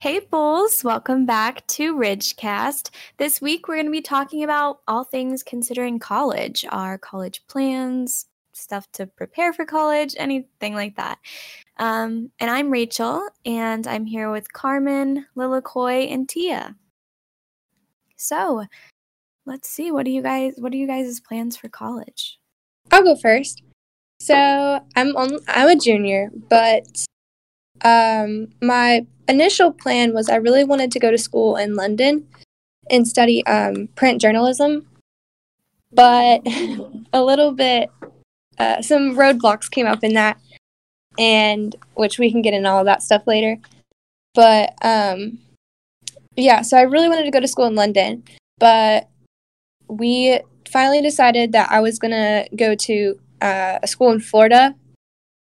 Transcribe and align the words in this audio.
Hey, 0.00 0.20
Bulls, 0.20 0.84
welcome 0.84 1.26
back 1.26 1.66
to 1.66 1.92
RidgeCast. 1.96 2.90
This 3.16 3.40
week 3.40 3.66
we're 3.66 3.74
going 3.74 3.86
to 3.86 3.90
be 3.90 4.00
talking 4.00 4.44
about 4.44 4.78
all 4.86 5.02
things 5.02 5.42
considering 5.42 5.98
college, 5.98 6.64
our 6.70 6.98
college 6.98 7.44
plans, 7.48 8.26
stuff 8.52 8.86
to 8.92 9.08
prepare 9.08 9.52
for 9.52 9.64
college, 9.64 10.14
anything 10.16 10.74
like 10.74 10.94
that. 10.94 11.18
Um, 11.78 12.30
and 12.38 12.48
I'm 12.48 12.70
Rachel, 12.70 13.26
and 13.44 13.88
I'm 13.88 14.06
here 14.06 14.30
with 14.30 14.52
Carmen, 14.52 15.26
Lilikoi, 15.36 16.12
and 16.12 16.28
Tia. 16.28 16.76
So, 18.16 18.66
let's 19.46 19.68
see. 19.68 19.90
What 19.90 20.04
do 20.04 20.12
you 20.12 20.22
guys? 20.22 20.54
What 20.58 20.72
are 20.72 20.76
you 20.76 20.86
guys' 20.86 21.18
plans 21.18 21.56
for 21.56 21.68
college? 21.68 22.38
I'll 22.92 23.02
go 23.02 23.16
first. 23.16 23.64
So 24.20 24.36
I'm 24.94 25.16
on, 25.16 25.40
I'm 25.48 25.76
a 25.76 25.76
junior, 25.76 26.30
but 26.48 26.86
um, 27.82 28.48
my 28.60 29.06
initial 29.28 29.72
plan 29.72 30.14
was 30.14 30.28
I 30.28 30.36
really 30.36 30.64
wanted 30.64 30.90
to 30.92 31.00
go 31.00 31.10
to 31.10 31.18
school 31.18 31.56
in 31.56 31.74
London 31.74 32.26
and 32.90 33.06
study 33.06 33.44
um, 33.46 33.88
print 33.94 34.20
journalism, 34.20 34.86
but 35.92 36.40
a 37.12 37.22
little 37.22 37.52
bit 37.52 37.90
uh, 38.58 38.82
some 38.82 39.16
roadblocks 39.16 39.70
came 39.70 39.86
up 39.86 40.02
in 40.02 40.14
that, 40.14 40.38
and 41.18 41.76
which 41.94 42.18
we 42.18 42.30
can 42.30 42.42
get 42.42 42.54
into 42.54 42.68
all 42.68 42.84
that 42.84 43.02
stuff 43.02 43.22
later. 43.26 43.56
But 44.34 44.74
um, 44.82 45.38
yeah, 46.36 46.62
so 46.62 46.76
I 46.76 46.82
really 46.82 47.08
wanted 47.08 47.24
to 47.24 47.30
go 47.30 47.40
to 47.40 47.48
school 47.48 47.66
in 47.66 47.74
London, 47.74 48.24
but 48.58 49.08
we 49.88 50.40
finally 50.68 51.00
decided 51.00 51.52
that 51.52 51.70
I 51.70 51.80
was 51.80 51.98
gonna 51.98 52.46
go 52.56 52.74
to 52.74 53.18
uh, 53.40 53.78
a 53.82 53.86
school 53.86 54.10
in 54.10 54.20
Florida 54.20 54.74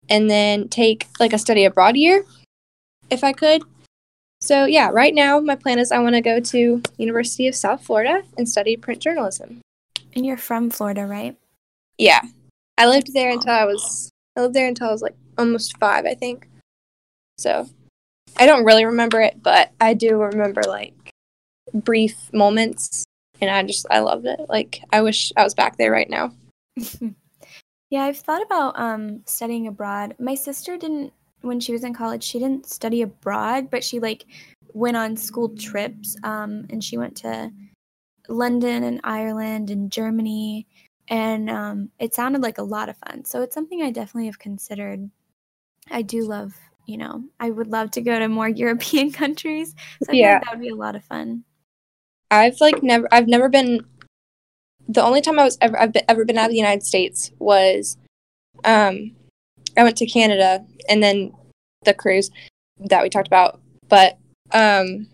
and 0.09 0.31
then 0.31 0.69
take 0.69 1.07
like 1.19 1.33
a 1.33 1.39
study 1.39 1.65
abroad 1.65 1.97
year 1.97 2.25
if 3.11 3.23
I 3.23 3.33
could. 3.33 3.63
So 4.41 4.65
yeah, 4.65 4.91
right 4.93 5.15
now 5.15 5.39
my 5.39 5.55
plan 5.55 5.79
is 5.79 5.93
I 5.93 6.01
want 6.01 6.15
to 6.17 6.21
go 6.21 6.41
to 6.41 6.83
University 6.99 7.47
of 7.47 7.55
South 7.55 7.85
Florida 7.85 8.23
and 8.37 8.49
study 8.49 8.77
print 8.77 9.01
journalism. 9.01 9.61
And 10.15 10.27
you're 10.27 10.37
from 10.37 10.71
Florida, 10.71 11.07
right? 11.07 11.37
Yeah. 11.99 12.23
I 12.77 12.87
lived 12.87 13.15
there 13.15 13.31
until 13.31 13.53
I 13.53 13.65
was 13.65 14.11
I 14.37 14.41
lived 14.41 14.55
there 14.55 14.67
until 14.67 14.89
I 14.89 14.93
was 14.93 15.03
like 15.03 15.15
almost 15.39 15.79
5, 15.79 16.07
I 16.07 16.15
think. 16.15 16.49
So 17.39 17.69
I 18.37 18.47
don't 18.47 18.65
really 18.65 18.85
remember 18.85 19.21
it, 19.21 19.43
but 19.43 19.73
I 19.81 19.95
do 19.95 20.21
remember 20.21 20.63
like 20.67 20.95
brief 21.73 22.33
moments 22.33 23.05
and 23.41 23.51
I 23.51 23.63
just 23.63 23.87
I 23.91 24.01
loved 24.01 24.27
it. 24.27 24.41
Like 24.49 24.81
I 24.93 25.03
wish 25.03 25.33
I 25.37 25.45
was 25.45 25.55
back 25.55 25.77
there 25.77 25.93
right 25.93 26.11
now. 26.11 26.33
yeah, 27.93 28.05
I've 28.05 28.17
thought 28.17 28.43
about 28.43 28.81
um 28.81 29.21
studying 29.27 29.67
abroad. 29.67 30.15
My 30.19 30.35
sister 30.35 30.79
didn't 30.79 31.13
when 31.43 31.61
she 31.61 31.73
was 31.73 31.85
in 31.85 31.93
college, 31.93 32.25
she 32.25 32.39
didn't 32.39 32.65
study 32.65 33.03
abroad, 33.03 33.69
but 33.71 33.85
she 33.85 34.01
like 34.01 34.25
went 34.73 34.97
on 34.97 35.15
school 35.15 35.51
trips 35.51 36.17
um 36.23 36.65
and 36.71 36.83
she 36.83 36.97
went 36.97 37.15
to 37.19 37.53
London 38.31 38.85
and 38.85 38.99
Ireland 39.05 39.69
and 39.69 39.93
Germany 39.93 40.67
and 41.09 41.51
um 41.51 41.91
it 41.99 42.15
sounded 42.15 42.41
like 42.41 42.57
a 42.57 42.63
lot 42.63 42.89
of 42.89 42.97
fun. 42.97 43.27
So 43.27 43.43
it's 43.43 43.55
something 43.55 43.83
I 43.83 43.91
definitely 43.91 44.27
have 44.27 44.39
considered. 44.39 45.11
I 45.91 46.01
do 46.01 46.23
love, 46.23 46.55
you 46.87 46.97
know, 46.97 47.25
I 47.41 47.51
would 47.51 47.67
love 47.67 47.91
to 47.91 48.01
go 48.01 48.19
to 48.19 48.27
more 48.27 48.49
European 48.65 49.13
countries. 49.13 49.75
So 50.03 50.13
I 50.13 50.17
yeah. 50.17 50.39
that 50.39 50.53
would 50.53 50.63
be 50.63 50.71
a 50.71 50.75
lot 50.75 50.97
of 50.97 51.05
fun. 51.05 51.45
I've 52.31 52.59
like 52.63 52.83
never 52.83 53.07
I've 53.13 53.29
never 53.29 53.51
been 53.51 53.85
the 54.89 55.03
only 55.03 55.21
time 55.21 55.39
I 55.39 55.45
was 55.45 55.59
ever 55.61 55.79
I've 55.79 55.93
been, 55.93 56.05
ever 56.09 56.25
been 56.25 56.39
out 56.39 56.47
of 56.47 56.51
the 56.51 56.57
United 56.57 56.85
States 56.85 57.31
was 57.39 57.97
um 58.65 59.13
I 59.77 59.83
went 59.83 59.97
to 59.99 60.07
Canada 60.07 60.65
and 60.89 61.03
then 61.03 61.33
the 61.85 61.95
cruise 61.95 62.31
that 62.79 63.03
we 63.03 63.09
talked 63.09 63.27
about. 63.27 63.61
But 63.89 64.19
um 64.53 65.09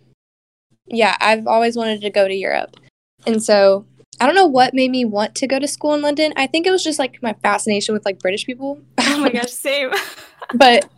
yeah, 0.87 1.17
I've 1.21 1.47
always 1.47 1.77
wanted 1.77 2.01
to 2.01 2.11
go 2.11 2.27
to 2.27 2.35
Europe. 2.35 2.77
And 3.27 3.43
so 3.43 3.85
I 4.21 4.27
don't 4.27 4.35
know 4.35 4.47
what 4.47 4.75
made 4.75 4.91
me 4.91 5.05
want 5.05 5.35
to 5.37 5.47
go 5.47 5.59
to 5.59 5.69
school 5.69 5.95
in 5.95 6.03
London. 6.03 6.33
I 6.37 6.47
think 6.47 6.67
it 6.67 6.71
was 6.71 6.83
just 6.83 6.99
like 6.99 7.23
my 7.23 7.34
fascination 7.34 7.95
with 7.95 8.05
like 8.05 8.19
British 8.19 8.47
people. 8.47 8.81
Oh 8.99 9.19
my 9.21 9.28
gosh, 9.33 9.51
same. 9.51 9.91
but 10.55 10.91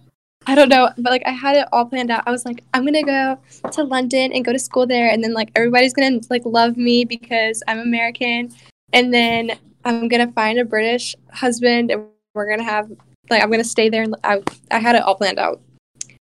I 0.46 0.54
don't 0.54 0.68
know, 0.68 0.88
but 0.96 1.10
like 1.10 1.22
I 1.26 1.30
had 1.30 1.56
it 1.56 1.68
all 1.70 1.84
planned 1.84 2.10
out. 2.10 2.22
I 2.26 2.30
was 2.30 2.44
like, 2.44 2.64
I'm 2.72 2.84
gonna 2.84 3.02
go 3.02 3.38
to 3.70 3.84
London 3.84 4.32
and 4.32 4.44
go 4.44 4.52
to 4.52 4.58
school 4.58 4.86
there, 4.86 5.10
and 5.10 5.22
then 5.22 5.34
like 5.34 5.50
everybody's 5.54 5.92
gonna 5.92 6.20
like 6.30 6.42
love 6.44 6.76
me 6.76 7.04
because 7.04 7.62
I'm 7.68 7.78
American, 7.78 8.52
and 8.92 9.12
then 9.12 9.52
I'm 9.84 10.08
gonna 10.08 10.32
find 10.32 10.58
a 10.58 10.64
British 10.64 11.14
husband, 11.30 11.90
and 11.90 12.06
we're 12.34 12.48
gonna 12.48 12.64
have 12.68 12.90
like 13.28 13.42
I'm 13.42 13.50
gonna 13.50 13.64
stay 13.64 13.90
there. 13.90 14.02
And 14.02 14.16
I 14.24 14.42
I 14.70 14.78
had 14.78 14.96
it 14.96 15.02
all 15.02 15.14
planned 15.14 15.38
out. 15.38 15.60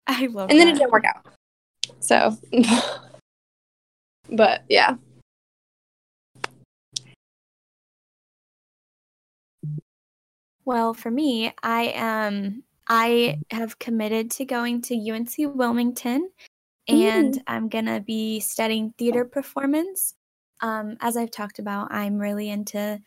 I 0.07 0.27
love. 0.27 0.49
And 0.49 0.59
then 0.59 0.67
that. 0.67 0.75
it 0.75 0.79
didn't 0.79 0.91
work 0.91 1.05
out. 1.05 1.25
So, 1.99 2.37
but 4.29 4.63
yeah. 4.69 4.95
Well, 10.63 10.93
for 10.93 11.11
me, 11.11 11.53
I 11.61 11.93
am 11.95 12.63
I 12.87 13.39
have 13.51 13.79
committed 13.79 14.31
to 14.31 14.45
going 14.45 14.81
to 14.83 15.11
UNC 15.11 15.55
Wilmington 15.55 16.29
and 16.87 17.41
I'm 17.47 17.67
going 17.69 17.85
to 17.85 17.99
be 17.99 18.39
studying 18.39 18.93
theater 18.97 19.25
performance. 19.25 20.13
Um, 20.61 20.97
as 21.01 21.17
I've 21.17 21.31
talked 21.31 21.59
about, 21.59 21.91
I'm 21.91 22.17
really 22.17 22.49
into 22.49 23.01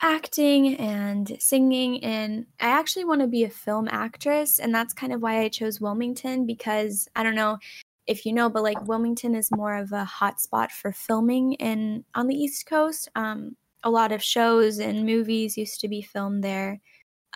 acting 0.00 0.76
and 0.76 1.36
singing, 1.40 2.04
and 2.04 2.46
I 2.60 2.68
actually 2.68 3.04
want 3.04 3.20
to 3.20 3.26
be 3.26 3.44
a 3.44 3.50
film 3.50 3.88
actress. 3.90 4.58
And 4.58 4.74
that's 4.74 4.94
kind 4.94 5.12
of 5.12 5.22
why 5.22 5.40
I 5.40 5.48
chose 5.48 5.80
Wilmington 5.80 6.46
because 6.46 7.08
I 7.16 7.22
don't 7.22 7.34
know 7.34 7.58
if 8.06 8.24
you 8.24 8.32
know, 8.32 8.48
but 8.48 8.62
like 8.62 8.86
Wilmington 8.86 9.34
is 9.34 9.50
more 9.50 9.76
of 9.76 9.92
a 9.92 10.08
hotspot 10.20 10.70
for 10.70 10.92
filming 10.92 11.54
in 11.54 12.04
on 12.14 12.26
the 12.26 12.34
East 12.34 12.66
Coast. 12.66 13.08
Um, 13.14 13.56
a 13.84 13.90
lot 13.90 14.12
of 14.12 14.22
shows 14.22 14.78
and 14.78 15.06
movies 15.06 15.56
used 15.56 15.80
to 15.80 15.88
be 15.88 16.02
filmed 16.02 16.42
there. 16.42 16.80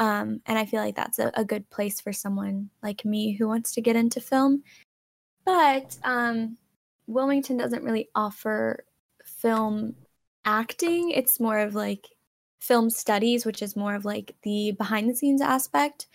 Um, 0.02 0.40
and 0.46 0.58
I 0.58 0.66
feel 0.66 0.80
like 0.80 0.96
that's 0.96 1.20
a, 1.20 1.30
a, 1.34 1.44
good 1.44 1.70
place 1.70 2.00
for 2.00 2.12
someone 2.12 2.70
like 2.82 3.04
me 3.04 3.34
who 3.34 3.46
wants 3.46 3.72
to 3.74 3.80
get 3.80 3.94
into 3.94 4.20
film. 4.20 4.64
But 5.44 5.96
um, 6.02 6.58
Wilmington 7.06 7.56
doesn't 7.56 7.84
really 7.84 8.08
offer 8.12 8.84
film 9.24 9.94
acting, 10.44 11.10
it's 11.10 11.38
more 11.38 11.60
of 11.60 11.76
like 11.76 12.08
film 12.60 12.90
studies, 12.90 13.46
which 13.46 13.62
is 13.62 13.76
more 13.76 13.94
of 13.94 14.04
like 14.04 14.34
the 14.42 14.72
behind 14.72 15.08
the 15.08 15.14
scenes 15.14 15.40
aspect. 15.40 16.08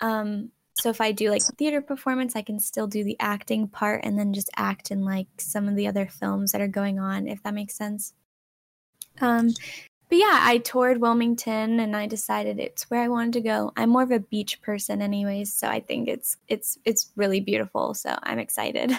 Um, 0.00 0.52
so 0.74 0.88
if 0.90 1.00
I 1.00 1.10
do 1.10 1.28
like 1.28 1.42
theater 1.58 1.80
performance, 1.80 2.36
I 2.36 2.42
can 2.42 2.60
still 2.60 2.86
do 2.86 3.02
the 3.02 3.16
acting 3.18 3.66
part 3.66 4.04
and 4.04 4.16
then 4.16 4.32
just 4.32 4.50
act 4.56 4.92
in 4.92 5.04
like 5.04 5.26
some 5.38 5.66
of 5.66 5.74
the 5.74 5.88
other 5.88 6.06
films 6.06 6.52
that 6.52 6.60
are 6.60 6.68
going 6.68 7.00
on, 7.00 7.26
if 7.26 7.42
that 7.42 7.54
makes 7.54 7.74
sense. 7.74 8.14
Um, 9.20 9.48
but 10.12 10.18
yeah, 10.18 10.40
I 10.42 10.58
toured 10.58 11.00
Wilmington 11.00 11.80
and 11.80 11.96
I 11.96 12.06
decided 12.06 12.60
it's 12.60 12.90
where 12.90 13.00
I 13.00 13.08
wanted 13.08 13.32
to 13.32 13.40
go. 13.40 13.72
I'm 13.78 13.88
more 13.88 14.02
of 14.02 14.10
a 14.10 14.20
beach 14.20 14.60
person 14.60 15.00
anyways, 15.00 15.50
so 15.50 15.68
I 15.68 15.80
think 15.80 16.06
it's 16.06 16.36
it's 16.48 16.76
it's 16.84 17.10
really 17.16 17.40
beautiful, 17.40 17.94
so 17.94 18.14
I'm 18.22 18.38
excited. 18.38 18.92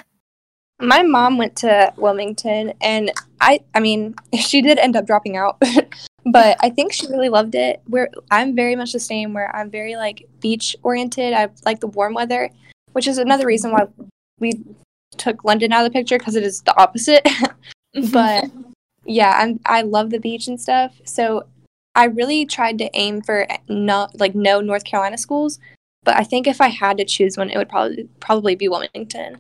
My 0.82 1.04
mom 1.04 1.38
went 1.38 1.56
to 1.58 1.94
Wilmington 1.98 2.74
and 2.82 3.12
I 3.40 3.60
I 3.76 3.80
mean, 3.80 4.16
she 4.40 4.64
did 4.64 4.80
end 4.80 4.96
up 4.96 5.06
dropping 5.06 5.38
out. 5.38 5.62
but 6.26 6.58
I 6.62 6.72
think 6.72 6.92
she 6.94 7.06
really 7.06 7.30
loved 7.30 7.54
it. 7.54 7.84
Where 7.86 8.10
I'm 8.32 8.56
very 8.56 8.76
much 8.76 8.92
the 8.92 9.00
same 9.00 9.36
where 9.36 9.56
I'm 9.56 9.70
very 9.70 9.96
like 9.96 10.28
beach 10.40 10.76
oriented. 10.82 11.32
I 11.34 11.50
like 11.64 11.80
the 11.80 11.86
warm 11.86 12.16
weather, 12.16 12.50
which 12.94 13.06
is 13.06 13.20
another 13.20 13.46
reason 13.46 13.72
why 13.72 13.86
we 14.40 14.64
took 15.20 15.44
London 15.44 15.74
out 15.74 15.86
of 15.86 15.94
the 15.94 16.00
picture 16.00 16.18
because 16.18 16.36
it 16.36 16.44
is 16.44 16.64
the 16.64 16.76
opposite. 16.76 17.28
Mm-hmm. 17.96 18.12
but 18.12 18.73
yeah, 19.06 19.34
I'm 19.38 19.60
I 19.66 19.82
love 19.82 20.10
the 20.10 20.20
beach 20.20 20.48
and 20.48 20.60
stuff. 20.60 21.00
So 21.06 21.48
I 21.96 22.06
really 22.06 22.46
tried 22.46 22.78
to 22.80 22.90
aim 22.94 23.22
for 23.22 23.48
not 23.68 24.20
like 24.20 24.36
no 24.36 24.62
North 24.62 24.84
Carolina 24.84 25.18
schools, 25.18 25.60
but 26.04 26.16
I 26.18 26.24
think 26.24 26.48
if 26.48 26.62
I 26.62 26.68
had 26.68 26.98
to 26.98 27.06
choose 27.06 27.38
one, 27.38 27.50
it 27.50 27.58
would 27.58 27.70
probably 27.70 28.08
probably 28.20 28.56
be 28.56 28.68
Wilmington. 28.68 29.38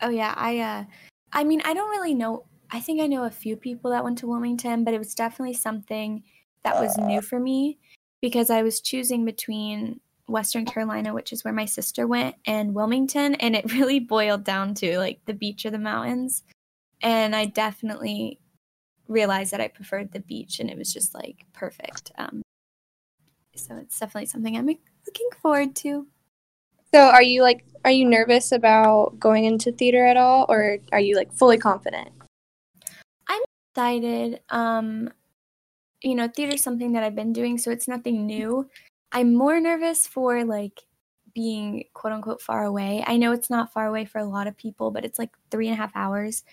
Oh 0.00 0.10
yeah, 0.10 0.34
I 0.36 0.58
uh, 0.58 0.84
I 1.32 1.44
mean 1.44 1.62
I 1.64 1.74
don't 1.74 1.90
really 1.90 2.14
know. 2.14 2.44
I 2.70 2.80
think 2.80 3.00
I 3.00 3.06
know 3.06 3.24
a 3.24 3.30
few 3.30 3.56
people 3.56 3.90
that 3.90 4.04
went 4.04 4.18
to 4.18 4.26
Wilmington, 4.26 4.84
but 4.84 4.94
it 4.94 4.98
was 4.98 5.14
definitely 5.14 5.54
something 5.54 6.22
that 6.62 6.80
was 6.80 6.96
new 6.96 7.20
for 7.20 7.38
me 7.38 7.78
because 8.20 8.50
I 8.50 8.62
was 8.62 8.80
choosing 8.80 9.24
between 9.24 10.00
Western 10.26 10.64
Carolina, 10.64 11.12
which 11.12 11.32
is 11.32 11.44
where 11.44 11.52
my 11.52 11.66
sister 11.66 12.06
went, 12.06 12.36
and 12.46 12.74
Wilmington, 12.74 13.34
and 13.36 13.54
it 13.54 13.72
really 13.72 14.00
boiled 14.00 14.44
down 14.44 14.74
to 14.74 14.98
like 14.98 15.20
the 15.26 15.34
beach 15.34 15.64
or 15.66 15.70
the 15.70 15.78
mountains 15.78 16.42
and 17.04 17.36
I 17.36 17.44
definitely 17.44 18.40
realized 19.06 19.52
that 19.52 19.60
I 19.60 19.68
preferred 19.68 20.10
the 20.10 20.20
beach, 20.20 20.58
and 20.58 20.70
it 20.70 20.76
was 20.76 20.92
just 20.92 21.14
like 21.14 21.44
perfect. 21.52 22.10
Um, 22.16 22.42
so 23.54 23.76
it's 23.76 24.00
definitely 24.00 24.26
something 24.26 24.56
I'm 24.56 24.66
looking 24.66 25.28
forward 25.40 25.76
to. 25.76 26.06
So, 26.92 27.00
are 27.00 27.22
you 27.22 27.42
like, 27.42 27.64
are 27.84 27.90
you 27.90 28.08
nervous 28.08 28.50
about 28.50 29.20
going 29.20 29.44
into 29.44 29.70
theater 29.70 30.04
at 30.06 30.16
all, 30.16 30.46
or 30.48 30.78
are 30.92 31.00
you 31.00 31.14
like 31.14 31.32
fully 31.32 31.58
confident? 31.58 32.08
I'm 33.28 33.42
excited. 33.70 34.40
Um, 34.48 35.10
you 36.02 36.14
know, 36.14 36.28
theater 36.28 36.54
is 36.54 36.62
something 36.62 36.92
that 36.92 37.04
I've 37.04 37.14
been 37.14 37.34
doing, 37.34 37.58
so 37.58 37.70
it's 37.70 37.86
nothing 37.86 38.26
new. 38.26 38.68
I'm 39.12 39.34
more 39.34 39.60
nervous 39.60 40.06
for 40.06 40.44
like 40.44 40.80
being 41.34 41.84
quote 41.92 42.14
unquote 42.14 42.40
far 42.40 42.64
away. 42.64 43.04
I 43.06 43.18
know 43.18 43.32
it's 43.32 43.50
not 43.50 43.72
far 43.74 43.86
away 43.86 44.06
for 44.06 44.18
a 44.18 44.24
lot 44.24 44.46
of 44.46 44.56
people, 44.56 44.90
but 44.90 45.04
it's 45.04 45.18
like 45.18 45.32
three 45.50 45.68
and 45.68 45.74
a 45.74 45.76
half 45.76 45.92
hours. 45.94 46.44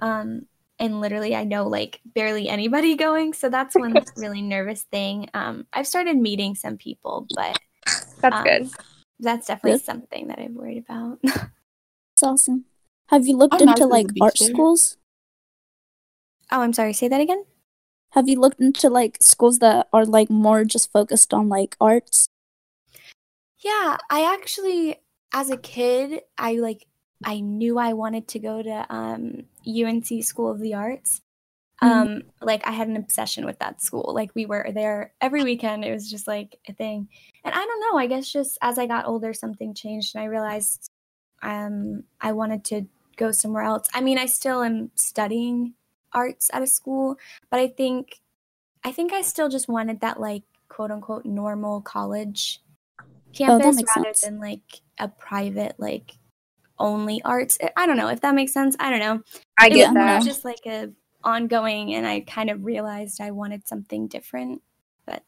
Um, 0.00 0.46
and 0.78 1.00
literally, 1.00 1.34
I 1.34 1.44
know 1.44 1.66
like 1.68 2.00
barely 2.04 2.48
anybody 2.48 2.96
going. 3.06 3.32
So 3.32 3.48
that's 3.48 3.74
one 3.74 3.94
really 4.16 4.42
nervous 4.42 4.82
thing. 4.82 5.28
Um, 5.34 5.66
I've 5.72 5.86
started 5.86 6.16
meeting 6.16 6.54
some 6.54 6.76
people, 6.76 7.26
but 7.34 7.58
That's 8.20 8.36
um, 8.36 8.44
good. 8.44 8.70
That's 9.20 9.46
definitely 9.46 9.78
Good. 9.78 9.84
something 9.84 10.28
that 10.28 10.38
I'm 10.38 10.54
worried 10.54 10.84
about. 10.88 11.18
It's 12.16 12.22
awesome. 12.22 12.66
Have 13.08 13.26
you 13.26 13.36
looked 13.36 13.54
I'm 13.54 13.68
into 13.68 13.86
like 13.86 14.14
be 14.14 14.20
art 14.20 14.36
there. 14.38 14.48
schools? 14.48 14.96
oh, 16.52 16.60
I'm 16.60 16.72
sorry. 16.72 16.92
Say 16.92 17.08
that 17.08 17.20
again. 17.20 17.44
Have 18.10 18.28
you 18.28 18.38
looked 18.38 18.60
into 18.60 18.88
like 18.88 19.18
schools 19.20 19.58
that 19.58 19.88
are 19.92 20.06
like 20.06 20.30
more 20.30 20.64
just 20.64 20.92
focused 20.92 21.34
on 21.34 21.48
like 21.48 21.76
arts? 21.80 22.28
Yeah, 23.58 23.96
I 24.08 24.32
actually, 24.32 25.00
as 25.32 25.50
a 25.50 25.56
kid, 25.56 26.20
I 26.38 26.54
like 26.54 26.86
I 27.24 27.40
knew 27.40 27.78
I 27.78 27.94
wanted 27.94 28.28
to 28.28 28.38
go 28.38 28.62
to 28.62 28.86
um, 28.88 29.46
UNC 29.66 30.22
School 30.22 30.50
of 30.50 30.60
the 30.60 30.74
Arts. 30.74 31.20
Mhm. 31.82 31.88
Um, 31.88 32.22
like 32.40 32.66
I 32.66 32.70
had 32.70 32.88
an 32.88 32.96
obsession 32.96 33.44
with 33.44 33.58
that 33.58 33.82
school. 33.82 34.12
Like 34.14 34.34
we 34.34 34.46
were 34.46 34.70
there 34.72 35.12
every 35.20 35.42
weekend. 35.42 35.84
It 35.84 35.92
was 35.92 36.10
just 36.10 36.26
like 36.26 36.58
a 36.68 36.72
thing. 36.72 37.08
And 37.44 37.54
I 37.54 37.58
don't 37.58 37.80
know. 37.80 37.98
I 37.98 38.06
guess 38.06 38.30
just 38.30 38.58
as 38.62 38.78
I 38.78 38.86
got 38.86 39.06
older, 39.06 39.32
something 39.32 39.74
changed, 39.74 40.14
and 40.14 40.22
I 40.22 40.26
realized 40.26 40.90
um, 41.42 42.04
I 42.20 42.32
wanted 42.32 42.64
to 42.66 42.86
go 43.16 43.32
somewhere 43.32 43.62
else. 43.64 43.88
I 43.94 44.00
mean, 44.00 44.18
I 44.18 44.26
still 44.26 44.62
am 44.62 44.90
studying 44.94 45.74
arts 46.12 46.50
at 46.52 46.62
a 46.62 46.66
school, 46.66 47.16
but 47.50 47.60
I 47.60 47.68
think 47.68 48.20
I 48.84 48.92
think 48.92 49.12
I 49.12 49.22
still 49.22 49.48
just 49.48 49.68
wanted 49.68 50.00
that 50.00 50.20
like 50.20 50.42
quote 50.68 50.90
unquote 50.90 51.24
normal 51.24 51.80
college 51.80 52.60
campus 53.34 53.76
makes 53.76 53.96
rather 53.96 54.08
sense. 54.08 54.20
than 54.22 54.40
like 54.40 54.80
a 54.98 55.08
private 55.08 55.74
like 55.78 56.12
only 56.78 57.22
arts. 57.22 57.58
I- 57.76 57.86
don't 57.86 57.96
know 57.96 58.08
if 58.08 58.20
that 58.20 58.34
makes 58.34 58.52
sense. 58.52 58.76
I 58.80 58.90
don't 58.90 59.00
know. 59.00 59.22
I 59.58 59.68
It 59.68 59.74
get 59.74 59.88
was 59.88 59.94
that. 59.94 60.24
just 60.24 60.44
like 60.44 60.60
a 60.66 60.90
ongoing, 61.22 61.94
and 61.94 62.06
I 62.06 62.20
kind 62.20 62.50
of 62.50 62.64
realized 62.64 63.20
I 63.20 63.30
wanted 63.30 63.66
something 63.66 64.08
different. 64.08 64.62
But 65.06 65.22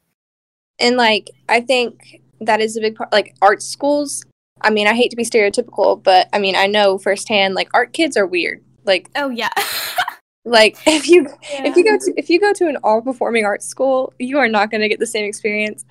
and 0.78 0.96
like 0.96 1.30
I 1.48 1.60
think 1.60 2.20
that 2.40 2.60
is 2.60 2.76
a 2.76 2.80
big 2.80 2.96
part 2.96 3.12
like 3.12 3.34
art 3.42 3.62
schools. 3.62 4.24
I 4.62 4.70
mean, 4.70 4.86
I 4.86 4.94
hate 4.94 5.10
to 5.10 5.16
be 5.16 5.24
stereotypical, 5.24 6.02
but 6.02 6.28
I 6.32 6.38
mean, 6.38 6.56
I 6.56 6.66
know 6.66 6.98
firsthand 6.98 7.54
like 7.54 7.68
art 7.74 7.92
kids 7.92 8.16
are 8.16 8.26
weird. 8.26 8.62
Like 8.84 9.10
Oh 9.16 9.30
yeah, 9.30 9.50
like 10.44 10.76
if 10.86 11.08
you 11.08 11.28
if 11.50 11.76
you 11.76 11.84
go 11.84 11.98
to 11.98 12.14
if 12.16 12.30
you 12.30 12.40
go 12.40 12.52
to 12.54 12.66
an 12.68 12.76
all 12.82 13.02
performing 13.02 13.44
arts 13.44 13.66
school, 13.66 14.12
you 14.18 14.38
are 14.38 14.48
not 14.48 14.70
going 14.70 14.80
to 14.80 14.88
get 14.88 14.98
the 14.98 15.06
same 15.06 15.24
experience. 15.24 15.84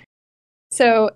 So, 0.72 1.12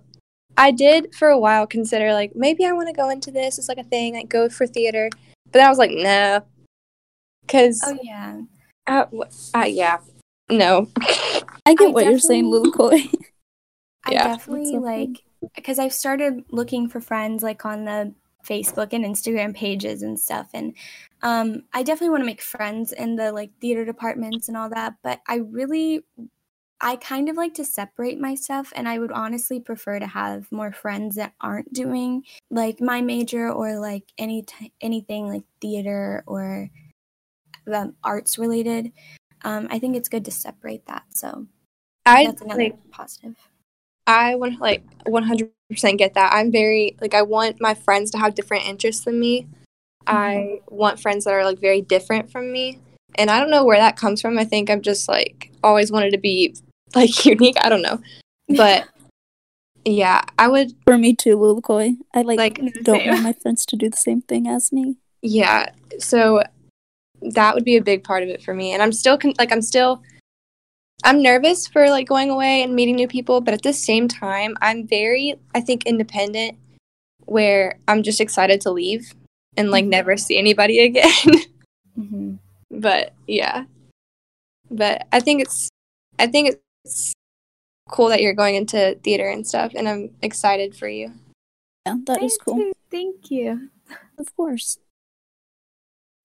I 0.57 0.71
did 0.71 1.13
for 1.15 1.29
a 1.29 1.39
while 1.39 1.65
consider 1.67 2.13
like 2.13 2.35
maybe 2.35 2.65
I 2.65 2.71
want 2.73 2.87
to 2.87 2.93
go 2.93 3.09
into 3.09 3.31
this 3.31 3.57
as 3.59 3.69
like 3.69 3.77
a 3.77 3.83
thing, 3.83 4.15
like 4.15 4.29
go 4.29 4.49
for 4.49 4.67
theater. 4.67 5.09
But 5.45 5.53
then 5.59 5.65
I 5.65 5.69
was 5.69 5.77
like, 5.77 5.91
nah. 5.91 6.41
Cuz 7.47 7.81
oh 7.85 7.97
yeah. 8.03 8.41
uh, 8.87 9.05
uh, 9.55 9.65
yeah. 9.67 9.99
No. 10.49 10.89
I 11.65 11.73
get 11.75 11.89
I 11.89 11.91
what 11.91 12.05
you're 12.05 12.19
saying, 12.19 12.51
definitely- 12.51 12.71
Lilikoi. 12.71 13.13
I 14.05 14.11
Yeah. 14.11 14.23
definitely 14.27 14.71
so 14.71 14.77
like 14.79 15.23
because 15.55 15.79
I've 15.79 15.93
started 15.93 16.43
looking 16.51 16.89
for 16.89 16.99
friends 16.99 17.43
like 17.43 17.65
on 17.65 17.85
the 17.85 18.13
Facebook 18.45 18.93
and 18.93 19.05
Instagram 19.05 19.53
pages 19.55 20.01
and 20.01 20.19
stuff, 20.19 20.49
and 20.53 20.73
um, 21.21 21.63
I 21.73 21.83
definitely 21.83 22.09
want 22.11 22.21
to 22.21 22.25
make 22.25 22.41
friends 22.41 22.91
in 22.93 23.15
the 23.15 23.31
like 23.31 23.51
theater 23.61 23.85
departments 23.85 24.47
and 24.47 24.57
all 24.57 24.69
that. 24.69 24.95
But 25.03 25.21
I 25.27 25.35
really, 25.35 26.03
I 26.81 26.95
kind 26.95 27.27
of 27.27 27.35
like 27.35 27.53
to 27.55 27.65
separate 27.65 28.19
myself, 28.19 28.71
and 28.75 28.87
I 28.87 28.99
would 28.99 29.11
honestly 29.11 29.59
prefer 29.59 29.99
to 29.99 30.07
have 30.07 30.51
more 30.51 30.71
friends 30.71 31.15
that 31.15 31.33
aren't 31.41 31.73
doing 31.73 32.23
like 32.49 32.79
my 32.79 33.01
major 33.01 33.51
or 33.51 33.79
like 33.79 34.05
any 34.17 34.43
t- 34.43 34.71
anything 34.79 35.27
like 35.27 35.43
theater 35.61 36.23
or 36.25 36.69
um, 37.73 37.95
arts 38.03 38.37
related. 38.37 38.91
Um, 39.43 39.67
I 39.69 39.79
think 39.79 39.95
it's 39.95 40.09
good 40.09 40.25
to 40.25 40.31
separate 40.31 40.85
that. 40.87 41.03
So 41.09 41.47
I 42.05 42.25
that's 42.25 42.41
another 42.41 42.63
like 42.63 42.91
positive. 42.91 43.35
I 44.07 44.35
want 44.35 44.59
like 44.59 44.83
100% 45.05 45.51
get 45.97 46.13
that. 46.15 46.33
I'm 46.33 46.51
very 46.51 46.95
like 47.01 47.13
I 47.13 47.21
want 47.21 47.57
my 47.59 47.73
friends 47.73 48.09
to 48.11 48.17
have 48.17 48.35
different 48.35 48.65
interests 48.65 49.03
than 49.03 49.19
me. 49.19 49.47
I 50.07 50.61
want 50.67 50.99
friends 50.99 51.25
that 51.25 51.33
are 51.33 51.45
like 51.45 51.59
very 51.59 51.81
different 51.81 52.31
from 52.31 52.51
me. 52.51 52.79
And 53.15 53.29
I 53.29 53.39
don't 53.39 53.51
know 53.51 53.63
where 53.65 53.77
that 53.77 53.97
comes 53.97 54.21
from. 54.21 54.39
I 54.39 54.45
think 54.45 54.69
I'm 54.69 54.81
just 54.81 55.07
like 55.07 55.51
always 55.63 55.91
wanted 55.91 56.11
to 56.11 56.17
be 56.17 56.55
like 56.95 57.25
unique. 57.25 57.57
I 57.63 57.69
don't 57.69 57.81
know. 57.81 57.99
But 58.47 58.87
yeah, 59.85 60.21
I 60.37 60.47
would 60.47 60.73
For 60.85 60.97
me 60.97 61.15
too, 61.15 61.37
Lilikoi. 61.37 61.97
I 62.13 62.21
like, 62.21 62.37
like 62.37 62.83
don't 62.83 63.05
want 63.05 63.23
my 63.23 63.33
friends 63.33 63.65
to 63.67 63.75
do 63.75 63.89
the 63.89 63.97
same 63.97 64.21
thing 64.21 64.47
as 64.47 64.71
me. 64.71 64.97
yeah. 65.21 65.71
So 65.99 66.43
that 67.21 67.53
would 67.55 67.65
be 67.65 67.75
a 67.75 67.81
big 67.81 68.03
part 68.03 68.23
of 68.23 68.29
it 68.29 68.41
for 68.41 68.53
me. 68.53 68.73
And 68.73 68.81
I'm 68.81 68.91
still 68.93 69.17
con- 69.17 69.33
like 69.37 69.51
I'm 69.51 69.61
still 69.61 70.01
I'm 71.03 71.21
nervous 71.21 71.67
for 71.67 71.89
like 71.89 72.07
going 72.07 72.29
away 72.29 72.61
and 72.63 72.75
meeting 72.75 72.95
new 72.95 73.07
people, 73.07 73.39
but 73.41 73.53
at 73.53 73.61
the 73.61 73.73
same 73.73 74.07
time, 74.07 74.55
I'm 74.61 74.85
very 74.87 75.35
I 75.55 75.61
think 75.61 75.85
independent 75.85 76.57
where 77.25 77.79
I'm 77.87 78.03
just 78.03 78.19
excited 78.21 78.59
to 78.61 78.71
leave 78.71 79.13
and 79.57 79.69
like 79.71 79.85
Mhm. 79.85 79.89
never 79.89 80.17
see 80.17 80.37
anybody 80.37 80.79
again. 80.89 81.07
hmm 81.95 82.35
but 82.71 83.13
yeah. 83.27 83.65
But 84.71 85.07
I 85.11 85.19
think 85.19 85.41
it's 85.41 85.69
I 86.19 86.27
think 86.27 86.55
it's 86.89 87.13
cool 87.89 88.09
that 88.09 88.21
you're 88.21 88.33
going 88.33 88.55
into 88.55 88.97
theater 89.03 89.29
and 89.29 89.45
stuff 89.45 89.73
and 89.75 89.87
I'm 89.87 90.09
excited 90.21 90.75
for 90.75 90.87
you. 90.87 91.13
Yeah, 91.85 91.95
that 92.05 92.21
is 92.21 92.37
cool. 92.43 92.71
Thank 92.91 93.31
you. 93.31 93.69
Of 94.17 94.35
course. 94.35 94.77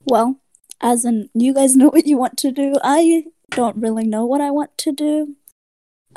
Well, 0.05 0.41
as 0.81 1.05
in, 1.05 1.31
you 1.35 1.55
guys 1.55 1.77
know 1.77 1.89
what 1.89 2.07
you 2.07 2.17
want 2.19 2.37
to 2.39 2.51
do. 2.51 2.77
I 2.83 3.27
don't 3.51 3.77
really 3.77 4.07
know 4.07 4.25
what 4.25 4.41
I 4.41 4.51
want 4.51 4.77
to 4.79 4.93
do. 4.93 5.37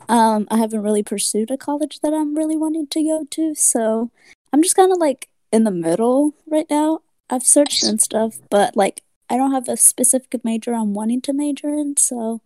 Um, 0.09 0.47
I 0.51 0.57
haven't 0.57 0.83
really 0.83 1.03
pursued 1.03 1.51
a 1.51 1.57
college 1.57 1.99
that 2.01 2.13
I'm 2.13 2.35
really 2.35 2.57
wanting 2.57 2.87
to 2.87 3.03
go 3.03 3.25
to, 3.31 3.55
so 3.55 4.11
I'm 4.53 4.61
just 4.61 4.75
kind 4.75 4.91
of 4.91 4.99
like 4.99 5.27
in 5.51 5.63
the 5.63 5.71
middle 5.71 6.35
right 6.45 6.69
now. 6.69 6.99
I've 7.29 7.43
searched 7.43 7.83
and 7.83 8.01
stuff, 8.01 8.39
but 8.49 8.77
like 8.77 9.01
I 9.29 9.37
don't 9.37 9.51
have 9.51 9.67
a 9.67 9.75
specific 9.75 10.43
major 10.45 10.73
I'm 10.73 10.93
wanting 10.93 11.21
to 11.21 11.33
major 11.33 11.69
in, 11.69 11.97
so 11.97 12.41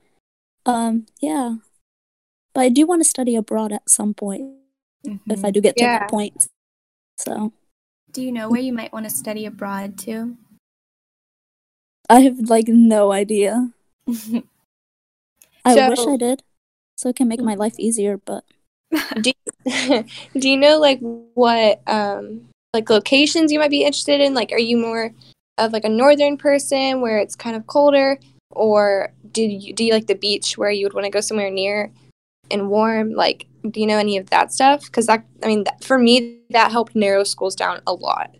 um, 0.65 1.07
yeah. 1.19 1.55
But 2.53 2.61
I 2.61 2.69
do 2.69 2.85
want 2.85 3.01
to 3.01 3.07
study 3.09 3.35
abroad 3.35 3.71
at 3.71 3.89
some 3.89 4.13
point 4.13 4.43
if 5.27 5.45
I 5.45 5.51
do 5.51 5.61
get 5.61 5.77
to 5.77 5.83
Yeah. 5.83 5.99
that 5.99 6.09
point. 6.09 6.47
So 7.17 7.53
Do 8.11 8.21
you 8.21 8.31
know 8.31 8.49
where 8.49 8.59
you 8.61 8.73
might 8.73 8.91
want 8.91 9.05
to 9.05 9.09
study 9.09 9.45
abroad 9.45 9.97
too? 9.97 10.37
I 12.09 12.21
have 12.21 12.49
like 12.49 12.67
no 12.67 13.11
idea. 13.11 13.71
I 15.63 15.87
wish 15.89 15.99
I 16.07 16.17
did, 16.17 16.43
so 16.97 17.09
it 17.09 17.15
can 17.15 17.27
make 17.27 17.41
my 17.41 17.55
life 17.55 17.79
easier. 17.79 18.17
But 18.17 18.43
do 19.21 19.31
you, 19.65 20.03
do 20.39 20.49
you 20.49 20.57
know 20.57 20.77
like 20.79 20.99
what 21.33 21.81
um 21.87 22.49
like 22.73 22.89
locations 22.89 23.51
you 23.51 23.59
might 23.59 23.69
be 23.69 23.83
interested 23.83 24.19
in 24.19 24.33
like 24.33 24.51
are 24.51 24.59
you 24.59 24.75
more 24.77 25.13
of 25.57 25.71
like 25.71 25.85
a 25.85 25.89
northern 25.89 26.37
person 26.37 27.01
where 27.01 27.19
it's 27.19 27.35
kind 27.35 27.55
of 27.55 27.67
colder 27.67 28.17
or 28.51 29.13
do 29.31 29.43
you 29.43 29.73
do 29.73 29.83
you 29.83 29.93
like 29.93 30.07
the 30.07 30.15
beach 30.15 30.57
where 30.57 30.71
you 30.71 30.85
would 30.85 30.93
want 30.93 31.05
to 31.05 31.11
go 31.11 31.21
somewhere 31.21 31.51
near 31.51 31.91
and 32.51 32.69
warm 32.69 33.11
like 33.13 33.47
do 33.69 33.79
you 33.79 33.87
know 33.87 33.97
any 33.97 34.17
of 34.17 34.29
that 34.29 34.51
stuff 34.51 34.85
because 34.85 35.07
that 35.07 35.25
i 35.43 35.47
mean 35.47 35.63
that, 35.63 35.83
for 35.83 35.97
me 35.97 36.39
that 36.49 36.71
helped 36.71 36.95
narrow 36.95 37.23
schools 37.23 37.55
down 37.55 37.81
a 37.87 37.93
lot 37.93 38.35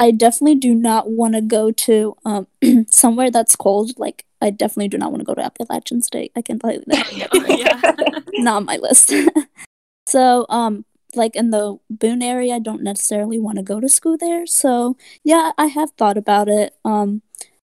I 0.00 0.10
definitely 0.10 0.56
do 0.56 0.74
not 0.74 1.08
want 1.08 1.34
to 1.34 1.40
go 1.40 1.70
to 1.70 2.16
um 2.24 2.46
somewhere 2.90 3.30
that's 3.30 3.56
cold. 3.56 3.92
Like 3.96 4.24
I 4.44 4.50
definitely 4.50 4.88
do 4.88 4.98
not 4.98 5.10
want 5.10 5.20
to 5.20 5.24
go 5.24 5.34
to 5.34 5.42
Appalachian 5.42 6.02
State. 6.02 6.32
I 6.36 6.42
can 6.42 6.58
tell 6.58 6.72
you 6.72 6.82
that. 6.86 8.24
not 8.34 8.56
on 8.56 8.64
my 8.66 8.76
list. 8.76 9.12
so, 10.06 10.46
um, 10.50 10.84
like 11.14 11.34
in 11.34 11.50
the 11.50 11.78
Boone 11.88 12.22
area, 12.22 12.54
I 12.54 12.58
don't 12.58 12.82
necessarily 12.82 13.38
want 13.38 13.56
to 13.56 13.62
go 13.62 13.80
to 13.80 13.88
school 13.88 14.18
there. 14.18 14.46
So, 14.46 14.96
yeah, 15.22 15.52
I 15.56 15.66
have 15.66 15.92
thought 15.92 16.18
about 16.18 16.48
it. 16.48 16.74
Um, 16.84 17.22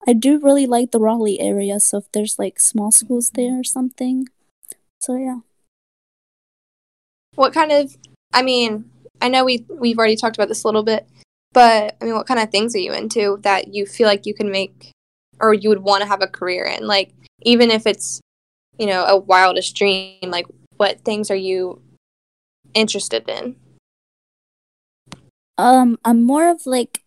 I 0.07 0.15
do 0.15 0.41
really 0.41 0.67
like 0.67 0.93
the 0.93 1.01
Raleigh 1.01 1.41
area. 1.41 1.79
So, 1.79 1.99
if 1.99 2.11
there's 2.13 2.39
like 2.39 2.59
small 2.59 2.91
schools 2.91 3.33
there 3.35 3.61
or 3.61 3.65
something, 3.65 4.29
so 5.03 5.17
yeah. 5.17 5.39
what 7.35 7.53
kind 7.53 7.73
of 7.73 7.97
i 8.33 8.43
mean 8.43 8.85
i 9.21 9.29
know 9.29 9.45
we 9.45 9.67
we've 9.69 9.99
already 9.99 10.17
talked 10.17 10.37
about 10.37 10.49
this 10.49 10.65
a 10.65 10.67
little 10.67 10.83
bit 10.83 11.07
but 11.53 11.97
i 12.01 12.05
mean 12.05 12.15
what 12.15 12.27
kind 12.27 12.41
of 12.41 12.51
things 12.51 12.75
are 12.75 12.81
you 12.81 12.93
into 12.93 13.39
that 13.43 13.75
you 13.75 13.85
feel 13.85 14.07
like 14.07 14.27
you 14.27 14.35
can 14.35 14.51
make 14.51 14.93
or 15.41 15.53
you 15.53 15.69
would 15.69 15.83
want 15.83 16.03
to 16.03 16.09
have 16.09 16.23
a 16.23 16.27
career 16.27 16.65
in 16.65 16.87
like 16.87 17.13
even 17.43 17.71
if 17.71 17.87
it's 17.87 18.21
you 18.79 18.87
know 18.87 19.05
a 19.05 19.17
wildest 19.17 19.75
dream 19.75 20.19
like 20.27 20.47
what 20.77 21.01
things 21.05 21.31
are 21.31 21.37
you 21.37 21.81
interested 22.75 23.29
in 23.29 23.57
Um, 25.59 25.99
I'm 26.05 26.23
more 26.25 26.49
of 26.51 26.67
like 26.67 27.03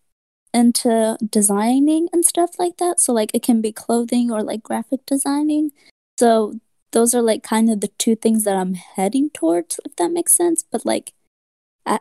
into 0.54 1.18
designing 1.30 2.08
and 2.14 2.24
stuff 2.24 2.52
like 2.58 2.78
that. 2.78 3.00
So 3.00 3.12
like 3.12 3.32
it 3.34 3.44
can 3.44 3.62
be 3.62 3.72
clothing 3.72 4.32
or 4.32 4.44
like 4.44 4.64
graphic 4.64 5.06
designing. 5.06 5.72
So 6.18 6.60
those 6.96 7.14
are 7.14 7.22
like 7.22 7.44
kind 7.44 7.70
of 7.70 7.82
the 7.82 7.90
two 8.00 8.16
things 8.16 8.46
that 8.46 8.56
I'm 8.56 8.74
heading 8.76 9.30
towards, 9.30 9.82
if 9.84 9.98
that 9.98 10.12
makes 10.14 10.34
sense. 10.34 10.64
But 10.64 10.86
like 10.86 11.12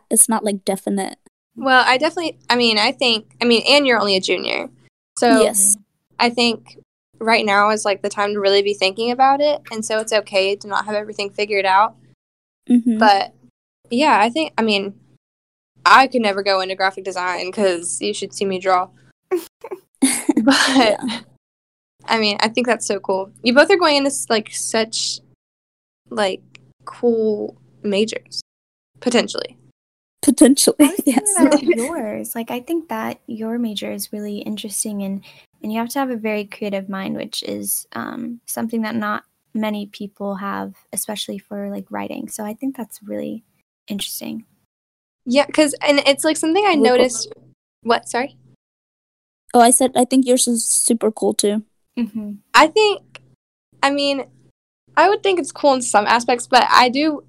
it's 0.09 0.29
not 0.29 0.43
like 0.43 0.63
definite. 0.63 1.19
Well, 1.57 1.83
I 1.85 1.97
definitely. 1.97 2.39
I 2.49 2.55
mean, 2.55 2.77
I 2.77 2.93
think. 2.93 3.35
I 3.41 3.45
mean, 3.45 3.61
and 3.67 3.85
you're 3.85 3.99
only 3.99 4.15
a 4.15 4.21
junior, 4.21 4.69
so 5.19 5.41
yes. 5.41 5.75
I 6.17 6.29
think 6.29 6.79
right 7.19 7.45
now 7.45 7.69
is 7.71 7.83
like 7.83 8.01
the 8.01 8.09
time 8.09 8.33
to 8.33 8.39
really 8.39 8.61
be 8.61 8.73
thinking 8.73 9.11
about 9.11 9.41
it, 9.41 9.61
and 9.69 9.83
so 9.85 9.99
it's 9.99 10.13
okay 10.13 10.55
to 10.55 10.67
not 10.67 10.85
have 10.85 10.95
everything 10.95 11.29
figured 11.29 11.65
out. 11.65 11.97
Mhm. 12.69 12.97
But 12.97 13.33
yeah, 13.89 14.19
I 14.19 14.29
think. 14.29 14.53
I 14.57 14.61
mean, 14.61 14.97
I 15.85 16.07
could 16.07 16.21
never 16.21 16.41
go 16.41 16.61
into 16.61 16.75
graphic 16.75 17.03
design 17.03 17.47
because 17.51 18.01
you 18.01 18.13
should 18.13 18.33
see 18.33 18.45
me 18.45 18.59
draw. 18.59 18.89
But 20.43 20.55
Yeah. 20.77 21.21
I 22.07 22.19
mean, 22.19 22.37
I 22.39 22.49
think 22.49 22.67
that's 22.67 22.85
so 22.85 22.99
cool. 22.99 23.31
You 23.43 23.53
both 23.53 23.69
are 23.69 23.77
going 23.77 23.97
into 23.97 24.11
like 24.29 24.51
such 24.51 25.19
like 26.09 26.41
cool 26.85 27.57
majors 27.83 28.41
potentially. 28.99 29.57
Potentially, 30.21 30.77
I 30.79 30.95
yes. 31.05 31.61
yours. 31.61 32.33
Like 32.33 32.49
I 32.49 32.59
think 32.59 32.89
that 32.89 33.19
your 33.27 33.59
major 33.59 33.91
is 33.91 34.11
really 34.11 34.39
interesting 34.39 35.03
and 35.03 35.23
and 35.61 35.71
you 35.71 35.79
have 35.79 35.89
to 35.89 35.99
have 35.99 36.09
a 36.09 36.15
very 36.15 36.45
creative 36.45 36.89
mind, 36.89 37.15
which 37.15 37.43
is 37.43 37.87
um, 37.93 38.41
something 38.45 38.81
that 38.81 38.95
not 38.95 39.23
many 39.53 39.87
people 39.87 40.35
have, 40.35 40.75
especially 40.93 41.37
for 41.37 41.69
like 41.69 41.85
writing. 41.89 42.27
So 42.27 42.43
I 42.43 42.53
think 42.53 42.75
that's 42.75 43.01
really 43.03 43.43
interesting. 43.87 44.45
Yeah, 45.25 45.45
because 45.45 45.73
and 45.81 45.99
it's 46.05 46.23
like 46.23 46.37
something 46.37 46.65
I 46.65 46.75
noticed. 46.75 47.31
What? 47.81 48.09
Sorry. 48.09 48.35
Oh, 49.53 49.61
I 49.61 49.71
said 49.71 49.91
I 49.95 50.05
think 50.05 50.25
yours 50.25 50.47
is 50.47 50.67
super 50.67 51.11
cool 51.11 51.33
too. 51.33 51.63
Mm-hmm. 51.97 52.33
I 52.53 52.67
think. 52.67 53.21
I 53.83 53.91
mean, 53.91 54.25
I 54.97 55.09
would 55.09 55.21
think 55.21 55.39
it's 55.39 55.51
cool 55.51 55.73
in 55.73 55.81
some 55.81 56.07
aspects, 56.07 56.47
but 56.47 56.65
I 56.69 56.89
do 56.89 57.23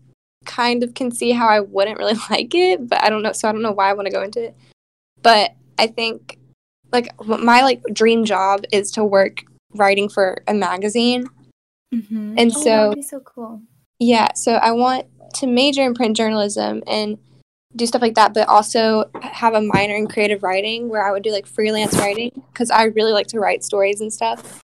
kind 0.46 0.82
of 0.82 0.94
can 0.94 1.11
see 1.11 1.32
how 1.32 1.49
I 1.49 1.61
wouldn't 1.61 1.99
really 1.99 2.18
like 2.30 2.54
it. 2.54 2.88
But 2.88 3.02
I 3.02 3.11
don't 3.11 3.23
know, 3.23 3.32
so 3.32 3.49
I 3.49 3.52
don't 3.52 3.62
know 3.62 3.73
why 3.73 3.90
I 3.90 3.92
want 3.92 4.06
to 4.06 4.12
go 4.12 4.23
into 4.23 4.42
it. 4.42 4.56
But 5.23 5.54
I 5.78 5.87
think, 5.87 6.38
like, 6.92 7.08
my 7.26 7.62
like 7.62 7.82
dream 7.92 8.25
job 8.25 8.64
is 8.73 8.90
to 8.92 9.04
work 9.04 9.44
writing 9.75 10.08
for 10.08 10.42
a 10.46 10.54
magazine. 10.54 11.26
Mm-hmm. 11.94 12.35
And 12.38 12.52
oh, 12.54 12.62
so- 12.62 12.70
that 12.70 12.88
would 12.88 12.96
be 12.96 13.02
so 13.02 13.20
cool. 13.20 13.61
Yeah, 13.99 14.35
so 14.35 14.52
I 14.54 14.73
want 14.73 15.06
to 15.35 15.46
major 15.46 15.82
in 15.82 15.94
print 15.94 16.16
journalism 16.16 16.82
and 16.87 17.18
do 17.76 17.87
stuff 17.87 18.02
like 18.02 18.14
that, 18.14 18.35
but 18.35 18.49
also 18.49 19.11
have 19.23 19.54
a 19.54 19.61
minor 19.61 19.95
in 19.95 20.06
creative 20.09 20.42
writing 20.42 20.88
where 20.88 21.06
I 21.06 21.12
would 21.12 21.23
do 21.23 21.30
like 21.30 21.47
freelance 21.47 21.97
writing 21.97 22.42
because 22.52 22.71
I 22.71 22.85
really 22.85 23.12
like 23.12 23.26
to 23.28 23.40
write 23.40 23.62
stories 23.62 24.00
and 24.00 24.12
stuff. 24.12 24.61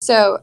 So 0.00 0.40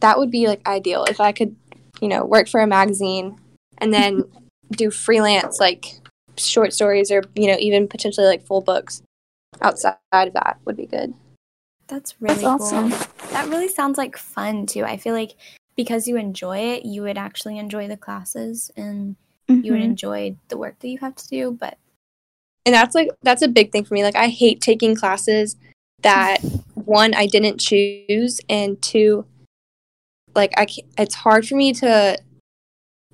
that 0.00 0.18
would 0.18 0.30
be 0.30 0.46
like 0.46 0.66
ideal 0.66 1.04
if 1.04 1.20
I 1.20 1.32
could, 1.32 1.56
you 2.00 2.08
know, 2.08 2.24
work 2.24 2.48
for 2.48 2.60
a 2.60 2.66
magazine 2.66 3.38
and 3.78 3.92
then 3.92 4.24
do 4.70 4.90
freelance 4.90 5.58
like 5.58 6.00
short 6.36 6.72
stories 6.72 7.10
or, 7.10 7.22
you 7.34 7.46
know, 7.46 7.56
even 7.58 7.88
potentially 7.88 8.26
like 8.26 8.44
full 8.46 8.60
books 8.60 9.02
outside 9.60 9.96
of 10.12 10.32
that 10.34 10.58
would 10.64 10.76
be 10.76 10.86
good. 10.86 11.14
That's 11.88 12.20
really 12.20 12.36
That's 12.36 12.62
awesome. 12.62 12.90
cool. 12.90 13.30
That 13.32 13.48
really 13.48 13.68
sounds 13.68 13.98
like 13.98 14.16
fun 14.16 14.66
too. 14.66 14.84
I 14.84 14.96
feel 14.96 15.14
like 15.14 15.32
because 15.76 16.06
you 16.06 16.16
enjoy 16.16 16.58
it, 16.58 16.84
you 16.84 17.02
would 17.02 17.18
actually 17.18 17.58
enjoy 17.58 17.88
the 17.88 17.96
classes 17.96 18.70
and 18.76 19.16
you 19.48 19.72
would 19.72 19.80
Mhm. 19.80 19.84
enjoy 19.84 20.36
the 20.48 20.56
work 20.56 20.78
that 20.80 20.88
you 20.88 20.98
have 20.98 21.14
to 21.16 21.28
do. 21.28 21.52
But 21.52 21.78
and 22.64 22.74
that's 22.74 22.94
like 22.94 23.08
that's 23.22 23.42
a 23.42 23.48
big 23.48 23.72
thing 23.72 23.84
for 23.84 23.94
me 23.94 24.04
like 24.04 24.14
i 24.16 24.28
hate 24.28 24.60
taking 24.60 24.94
classes 24.94 25.56
that 26.02 26.38
one 26.74 27.12
i 27.14 27.26
didn't 27.26 27.58
choose 27.58 28.40
and 28.48 28.80
two 28.80 29.26
like 30.34 30.52
i 30.56 30.64
can't, 30.64 30.86
it's 30.96 31.14
hard 31.16 31.46
for 31.46 31.56
me 31.56 31.72
to 31.72 32.16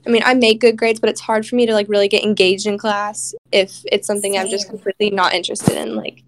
i 0.07 0.11
mean 0.11 0.23
i 0.25 0.35
make 0.35 0.61
good 0.61 0.77
grades 0.77 1.01
but 1.01 1.09
it's 1.09 1.21
hard 1.23 1.47
for 1.47 1.57
me 1.57 1.65
to 1.67 1.73
like 1.73 1.89
really 1.89 2.09
get 2.09 2.23
engaged 2.23 2.67
in 2.67 2.77
class 2.77 3.35
if 3.53 3.83
it's 3.91 4.07
something 4.07 4.37
i'm 4.37 4.49
just 4.49 4.69
completely 4.69 5.11
not 5.11 5.33
interested 5.33 5.77
in 5.77 5.97
like 5.97 6.23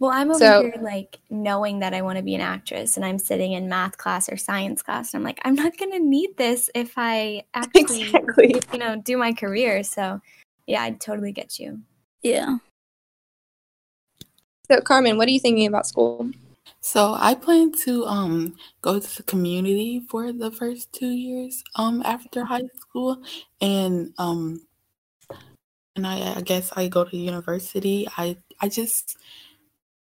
well, 0.00 0.10
I'm 0.12 0.30
over 0.30 0.38
So- 0.38 0.62
here 0.62 0.74
like 0.80 1.18
knowing 1.30 1.80
that 1.80 1.92
I 1.94 2.02
want 2.02 2.18
to 2.18 2.22
be 2.24 2.34
an 2.34 2.40
actress, 2.40 2.96
and 2.96 3.04
I'm 3.04 3.18
sitting 3.18 3.52
in 3.52 3.68
math 3.68 3.96
class 3.98 4.28
or 4.28 4.36
science 4.36 4.82
class, 4.82 5.12
and 5.12 5.20
I'm 5.20 5.24
like, 5.24 5.40
I'm 5.44 5.54
not 5.54 5.76
gonna 5.76 5.98
need 5.98 6.36
this 6.36 6.70
if 6.74 6.94
I 6.96 7.42
actually, 7.54 8.02
exactly 8.02 8.62
you 8.72 8.78
know, 8.78 8.96
do 8.96 9.16
my 9.16 9.32
career. 9.32 9.82
So, 9.82 10.20
yeah, 10.66 10.82
I 10.82 10.92
totally 10.92 11.32
get 11.32 11.58
you. 11.58 11.80
Yeah. 12.22 12.58
so 14.70 14.80
carmen 14.82 15.16
what 15.16 15.28
are 15.28 15.30
you 15.30 15.40
thinking 15.40 15.66
about 15.66 15.86
school 15.86 16.30
So 16.80 17.14
I 17.18 17.34
plan 17.34 17.72
to 17.84 18.04
um 18.06 18.54
go 18.82 18.98
to 19.00 19.16
the 19.16 19.22
community 19.22 20.00
for 20.10 20.32
the 20.32 20.50
first 20.50 20.92
two 20.92 21.08
years 21.10 21.62
um 21.76 22.02
after 22.04 22.44
high 22.44 22.68
school, 22.80 23.22
and 23.60 24.12
um 24.18 24.62
and 25.96 26.06
I, 26.06 26.34
I 26.38 26.40
guess 26.42 26.70
I 26.76 26.88
go 26.88 27.04
to 27.04 27.16
university. 27.16 28.06
I 28.16 28.36
I 28.60 28.68
just 28.68 29.16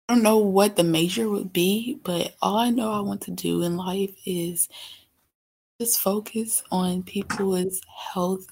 I 0.08 0.14
don't 0.14 0.22
know 0.22 0.38
what 0.38 0.76
the 0.76 0.84
major 0.84 1.28
would 1.30 1.52
be, 1.52 1.98
but 2.04 2.34
all 2.42 2.58
I 2.58 2.70
know 2.70 2.92
I 2.92 3.00
want 3.00 3.22
to 3.22 3.30
do 3.30 3.62
in 3.62 3.76
life 3.76 4.14
is 4.26 4.68
just 5.80 5.98
focus 5.98 6.62
on 6.70 7.02
people's 7.02 7.80
health 8.12 8.46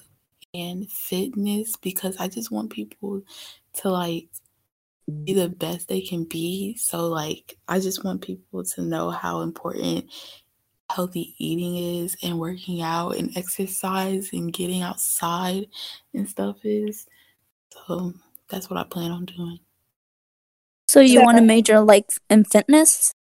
and 0.54 0.90
fitness 0.90 1.76
because 1.76 2.16
I 2.16 2.28
just 2.28 2.50
want 2.50 2.70
people 2.70 3.22
to 3.74 3.90
like 3.90 4.28
be 5.24 5.34
the 5.34 5.50
best 5.50 5.88
they 5.88 6.00
can 6.00 6.24
be. 6.24 6.74
So 6.76 7.08
like 7.08 7.58
I 7.68 7.80
just 7.80 8.02
want 8.02 8.22
people 8.22 8.64
to 8.64 8.82
know 8.82 9.10
how 9.10 9.42
important 9.42 10.06
healthy 10.90 11.34
eating 11.38 11.76
is 12.02 12.16
and 12.22 12.38
working 12.38 12.82
out 12.82 13.16
and 13.16 13.36
exercise 13.36 14.30
and 14.32 14.52
getting 14.52 14.82
outside 14.82 15.66
and 16.14 16.28
stuff 16.28 16.64
is. 16.64 17.06
So 17.86 18.14
that's 18.48 18.70
what 18.70 18.78
I 18.78 18.84
plan 18.84 19.10
on 19.10 19.26
doing. 19.26 19.60
So 20.92 21.00
you 21.00 21.20
So- 21.20 21.24
want 21.24 21.38
to 21.38 21.42
major 21.42 21.80
like 21.80 22.12
in 22.28 22.44
fitness? 22.44 23.14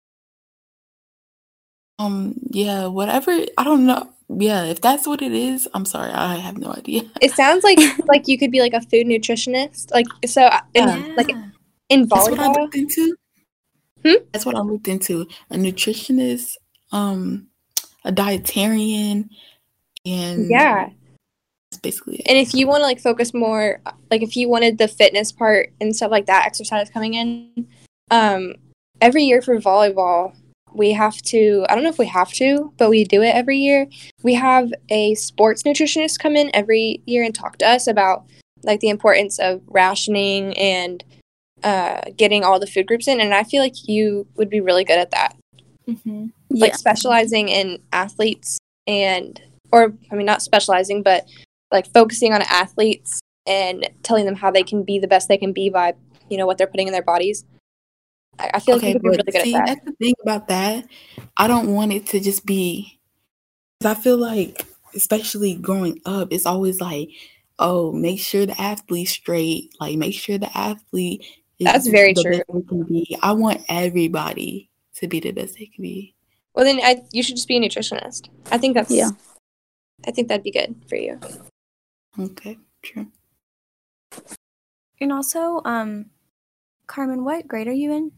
Um 2.00 2.34
yeah, 2.50 2.86
whatever 2.86 3.30
I 3.56 3.62
don't 3.62 3.86
know. 3.86 4.10
Yeah, 4.28 4.64
if 4.64 4.80
that's 4.80 5.06
what 5.06 5.22
it 5.22 5.30
is, 5.32 5.68
I'm 5.74 5.84
sorry, 5.84 6.10
I 6.10 6.34
have 6.36 6.58
no 6.58 6.72
idea. 6.72 7.02
it 7.20 7.30
sounds 7.32 7.62
like 7.62 7.78
like 8.08 8.26
you 8.26 8.38
could 8.38 8.50
be 8.50 8.58
like 8.60 8.72
a 8.74 8.80
food 8.80 9.06
nutritionist 9.06 9.92
like 9.92 10.06
so 10.26 10.42
uh, 10.46 10.60
in, 10.74 10.88
Yeah. 10.88 11.14
like 11.16 11.30
in 11.88 12.08
That's 12.08 12.28
what 12.28 12.40
I 12.40 12.50
looked 12.50 12.74
into. 12.74 13.14
Hmm? 14.04 14.18
That's 14.32 14.46
what 14.46 14.56
I 14.56 14.60
looked 14.62 14.88
into. 14.88 15.28
A 15.50 15.56
nutritionist, 15.56 16.56
um, 16.90 17.48
a 18.04 18.10
dietarian, 18.10 19.28
and 20.04 20.50
yeah 20.50 20.88
that's 21.70 21.80
basically 21.80 22.16
it. 22.16 22.26
And 22.28 22.38
if 22.38 22.54
you 22.54 22.66
want 22.66 22.80
to 22.80 22.84
like 22.84 23.00
focus 23.00 23.32
more, 23.32 23.80
like 24.10 24.22
if 24.22 24.36
you 24.36 24.48
wanted 24.48 24.78
the 24.78 24.88
fitness 24.88 25.32
part 25.32 25.72
and 25.80 25.94
stuff 25.94 26.10
like 26.10 26.26
that, 26.26 26.46
exercise 26.46 26.90
coming 26.90 27.14
in, 27.14 27.66
um, 28.10 28.54
every 29.00 29.24
year 29.24 29.40
for 29.42 29.56
volleyball, 29.58 30.34
we 30.72 30.92
have 30.92 31.20
to. 31.22 31.66
I 31.68 31.74
don't 31.74 31.82
know 31.84 31.90
if 31.90 31.98
we 31.98 32.06
have 32.06 32.32
to, 32.34 32.72
but 32.76 32.90
we 32.90 33.04
do 33.04 33.22
it 33.22 33.34
every 33.34 33.58
year. 33.58 33.86
We 34.22 34.34
have 34.34 34.72
a 34.88 35.14
sports 35.14 35.62
nutritionist 35.64 36.18
come 36.18 36.36
in 36.36 36.50
every 36.54 37.02
year 37.06 37.24
and 37.24 37.34
talk 37.34 37.58
to 37.58 37.68
us 37.68 37.86
about 37.86 38.24
like 38.62 38.80
the 38.80 38.88
importance 38.88 39.38
of 39.38 39.62
rationing 39.66 40.56
and 40.56 41.02
uh, 41.64 42.02
getting 42.16 42.44
all 42.44 42.60
the 42.60 42.66
food 42.66 42.86
groups 42.86 43.08
in. 43.08 43.20
And 43.20 43.34
I 43.34 43.42
feel 43.42 43.62
like 43.62 43.88
you 43.88 44.26
would 44.36 44.50
be 44.50 44.60
really 44.60 44.84
good 44.84 44.98
at 44.98 45.10
that 45.10 45.34
Mm-hmm. 45.90 46.26
Yeah. 46.50 46.64
like 46.66 46.76
specializing 46.76 47.48
in 47.48 47.78
athletes 47.92 48.58
and 48.86 49.40
or 49.72 49.92
I 50.10 50.14
mean 50.14 50.26
not 50.26 50.42
specializing 50.42 51.02
but 51.02 51.26
like 51.70 51.92
focusing 51.92 52.32
on 52.32 52.42
athletes 52.42 53.20
and 53.46 53.88
telling 54.02 54.24
them 54.24 54.34
how 54.34 54.50
they 54.50 54.62
can 54.62 54.82
be 54.82 54.98
the 54.98 55.08
best 55.08 55.28
they 55.28 55.38
can 55.38 55.52
be 55.52 55.70
by 55.70 55.94
you 56.28 56.36
know 56.36 56.46
what 56.46 56.58
they're 56.58 56.66
putting 56.66 56.86
in 56.86 56.92
their 56.92 57.02
bodies. 57.02 57.44
I, 58.38 58.50
I 58.54 58.60
feel 58.60 58.76
like 58.76 58.84
you 58.84 58.92
could 58.94 59.02
be 59.02 59.08
really 59.08 59.22
good 59.24 59.42
see, 59.42 59.54
at 59.54 59.58
that. 59.58 59.66
that's 59.66 59.84
the 59.84 59.92
thing 59.92 60.14
about 60.22 60.48
that. 60.48 60.86
I 61.36 61.48
don't 61.48 61.74
want 61.74 61.92
it 61.92 62.06
to 62.08 62.20
just 62.20 62.46
be. 62.46 62.98
I 63.84 63.94
feel 63.94 64.18
like, 64.18 64.66
especially 64.94 65.54
growing 65.54 66.00
up, 66.04 66.32
it's 66.32 66.46
always 66.46 66.80
like, 66.80 67.10
oh, 67.58 67.92
make 67.92 68.20
sure 68.20 68.46
the 68.46 68.60
athlete's 68.60 69.10
straight. 69.10 69.74
Like, 69.80 69.96
make 69.96 70.14
sure 70.14 70.38
the 70.38 70.56
athlete. 70.56 71.24
Is 71.58 71.64
That's 71.64 71.88
very 71.88 72.14
the 72.14 72.22
true. 72.22 72.36
best 72.36 72.46
they 72.54 72.62
can 72.62 72.82
be. 72.84 73.18
I 73.22 73.32
want 73.32 73.62
everybody 73.68 74.70
to 74.96 75.08
be 75.08 75.20
the 75.20 75.32
best 75.32 75.56
they 75.58 75.66
can 75.66 75.82
be. 75.82 76.14
Well 76.54 76.64
then 76.64 76.80
I, 76.82 77.02
you 77.12 77.22
should 77.22 77.36
just 77.36 77.48
be 77.48 77.56
a 77.56 77.60
nutritionist. 77.60 78.28
I 78.50 78.58
think 78.58 78.74
that's 78.74 78.90
Yeah. 78.90 79.10
I 80.06 80.10
think 80.10 80.28
that'd 80.28 80.42
be 80.42 80.50
good 80.50 80.74
for 80.88 80.96
you. 80.96 81.20
Okay, 82.18 82.58
true. 82.82 83.06
And 85.00 85.12
also, 85.12 85.62
um, 85.64 86.06
Carmen, 86.86 87.24
what 87.24 87.48
grade 87.48 87.68
are 87.68 87.72
you 87.72 87.92
in? 87.92 88.12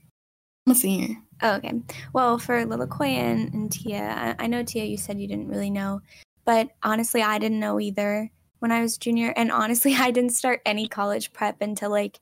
I'm 0.66 0.72
a 0.72 0.74
senior. 0.74 1.16
Oh, 1.42 1.54
okay. 1.54 1.72
Well, 2.12 2.38
for 2.38 2.64
Lilikoi 2.64 3.08
and, 3.08 3.52
and 3.52 3.70
Tia, 3.70 4.34
I, 4.38 4.44
I 4.44 4.46
know 4.46 4.62
Tia, 4.62 4.84
you 4.84 4.96
said 4.96 5.20
you 5.20 5.28
didn't 5.28 5.48
really 5.48 5.70
know, 5.70 6.00
but 6.44 6.70
honestly, 6.82 7.22
I 7.22 7.38
didn't 7.38 7.60
know 7.60 7.80
either 7.80 8.30
when 8.60 8.72
I 8.72 8.80
was 8.80 8.96
junior. 8.96 9.32
And 9.36 9.50
honestly, 9.50 9.94
I 9.98 10.10
didn't 10.10 10.30
start 10.30 10.62
any 10.64 10.88
college 10.88 11.32
prep 11.32 11.60
until 11.60 11.90
like 11.90 12.20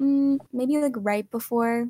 mm, 0.00 0.38
maybe 0.52 0.78
like 0.78 0.94
right 0.96 1.28
before 1.30 1.88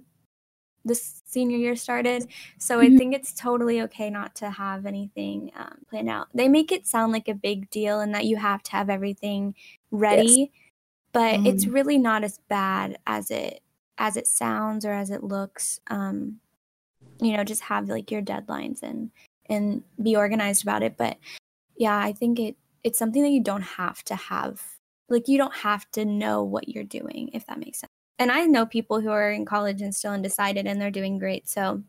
this 0.85 1.23
senior 1.27 1.57
year 1.59 1.77
started. 1.77 2.27
So 2.59 2.81
I 2.81 2.91
Mhm. 2.91 2.99
think 2.99 3.15
it's 3.15 3.33
totally 3.33 3.83
okay 3.83 4.11
not 4.11 4.35
to 4.37 4.51
have 4.51 4.87
anything 4.87 5.51
um, 5.57 5.79
planned 5.89 6.09
out. 6.11 6.29
They 6.35 6.49
make 6.49 6.73
it 6.73 6.87
sound 6.87 7.13
like 7.13 7.29
a 7.29 7.35
big 7.35 7.71
deal 7.71 8.01
and 8.01 8.15
that 8.15 8.25
you 8.27 8.37
have 8.37 8.63
to 8.65 8.73
have 8.73 8.91
everything 8.91 9.55
ready. 9.91 10.53
but 11.13 11.41
it's 11.45 11.67
Mm. 11.67 11.73
really 11.73 11.99
not 11.99 12.25
as 12.25 12.39
bad 12.49 12.99
as 13.07 13.31
it 13.31 13.63
as 13.99 14.17
it 14.17 14.27
sounds 14.27 14.85
or 14.85 14.93
as 14.93 15.11
it 15.11 15.23
looks. 15.25 15.81
Um, 15.89 16.41
you 17.21 17.37
know, 17.37 17.45
just 17.45 17.63
have 17.63 17.89
like 17.89 18.11
your 18.11 18.23
deadlines 18.23 18.83
and 18.83 19.11
and 19.47 19.85
be 20.03 20.17
organized 20.17 20.63
about 20.63 20.83
it. 20.83 20.97
But 20.97 21.19
yeah, 21.77 21.99
I 21.99 22.13
think 22.13 22.41
it 22.41 22.57
it's 22.85 22.99
something 22.99 23.23
that 23.23 23.31
you 23.31 23.43
don't 23.43 23.63
have 23.63 24.03
to 24.05 24.17
have. 24.17 24.63
Like 25.11 25.29
you 25.29 25.39
don't 25.39 25.55
have 25.57 25.91
to 25.93 26.05
know 26.07 26.43
what 26.45 26.69
you're 26.71 26.85
doing, 26.85 27.31
if 27.35 27.47
that 27.47 27.59
makes 27.61 27.81
sense. 27.81 27.92
And 28.19 28.31
I 28.31 28.47
know 28.47 28.67
people 28.67 29.01
who 29.01 29.11
are 29.11 29.31
in 29.31 29.45
college 29.45 29.83
and 29.83 29.95
still 29.95 30.13
undecided 30.13 30.67
and 30.67 30.81
they're 30.81 30.91
doing 30.91 31.19
great. 31.19 31.49
So 31.49 31.83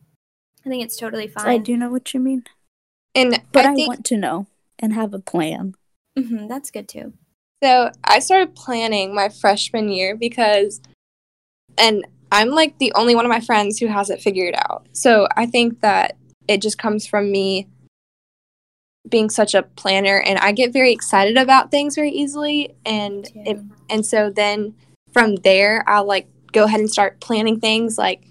I 0.65 0.70
think 0.70 0.84
it's 0.84 0.98
totally 0.98 1.27
fine. 1.27 1.48
I 1.48 1.58
do 1.58 1.77
know 1.77 1.89
what 1.89 2.13
you 2.13 2.20
mean, 2.20 2.44
And 3.13 3.42
but 3.51 3.65
I 3.65 3.70
I, 3.70 3.75
want 3.75 4.06
to 4.06 4.18
know 4.18 4.48
and 4.80 4.94
have 4.94 5.13
a 5.13 5.20
plan. 5.20 5.75
hmm 6.18 6.48
that's 6.48 6.72
good 6.72 6.88
too. 6.88 7.13
So 7.63 7.92
I 8.03 8.20
started 8.20 8.56
planning 8.56 9.13
my 9.15 9.30
freshman 9.30 9.89
year 9.89 10.18
because, 10.18 10.82
and 11.77 12.06
I'm 12.32 12.50
like 12.50 12.77
the 12.80 12.92
only 12.96 13.15
one 13.15 13.25
of 13.25 13.30
my 13.30 13.39
friends 13.39 13.80
who 13.80 13.88
has 13.88 14.10
it 14.10 14.22
figured 14.22 14.56
out. 14.56 14.88
So 14.92 15.27
I 15.38 15.46
think 15.46 15.82
that 15.82 16.18
it 16.48 16.62
just 16.62 16.77
comes 16.77 17.06
from 17.08 17.32
me 17.32 17.68
being 19.08 19.30
such 19.30 19.53
a 19.53 19.63
planner, 19.63 20.20
and 20.20 20.39
I 20.39 20.51
get 20.51 20.74
very 20.74 20.92
excited 20.92 21.38
about 21.38 21.72
things 21.72 21.96
very 21.96 22.12
easily, 22.12 22.74
and 22.86 23.30
it, 23.46 23.60
and 23.89 24.06
so 24.06 24.30
then 24.30 24.75
from 25.13 25.36
there 25.38 25.84
I'll 25.88 26.05
like 26.05 26.27
go 26.51 26.65
ahead 26.65 26.79
and 26.79 26.89
start 26.89 27.20
planning 27.20 27.60
things 27.60 27.98
like. 27.98 28.24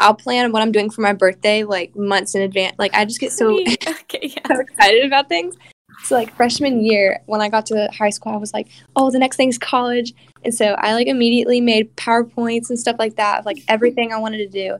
I'll 0.00 0.14
plan 0.14 0.52
what 0.52 0.62
I'm 0.62 0.70
doing 0.70 0.90
for 0.90 1.00
my 1.00 1.12
birthday 1.12 1.64
like 1.64 1.96
months 1.96 2.36
in 2.36 2.42
advance. 2.42 2.76
Like 2.78 2.94
I 2.94 3.04
just 3.04 3.18
get 3.18 3.32
so 3.32 3.58
okay, 3.88 4.20
yeah. 4.22 4.46
so 4.46 4.60
excited 4.60 5.04
about 5.04 5.28
things. 5.28 5.56
So 6.04 6.14
like 6.14 6.34
freshman 6.36 6.84
year, 6.84 7.20
when 7.26 7.40
I 7.40 7.48
got 7.48 7.66
to 7.66 7.88
high 7.92 8.10
school, 8.10 8.32
I 8.32 8.36
was 8.36 8.54
like, 8.54 8.68
"Oh, 8.94 9.10
the 9.10 9.18
next 9.18 9.36
thing's 9.36 9.58
college," 9.58 10.14
and 10.44 10.54
so 10.54 10.74
I 10.78 10.94
like 10.94 11.08
immediately 11.08 11.60
made 11.60 11.94
powerpoints 11.96 12.70
and 12.70 12.78
stuff 12.78 12.96
like 12.98 13.16
that 13.16 13.40
of 13.40 13.46
like 13.46 13.58
everything 13.68 14.12
I 14.12 14.18
wanted 14.18 14.38
to 14.38 14.48
do. 14.48 14.78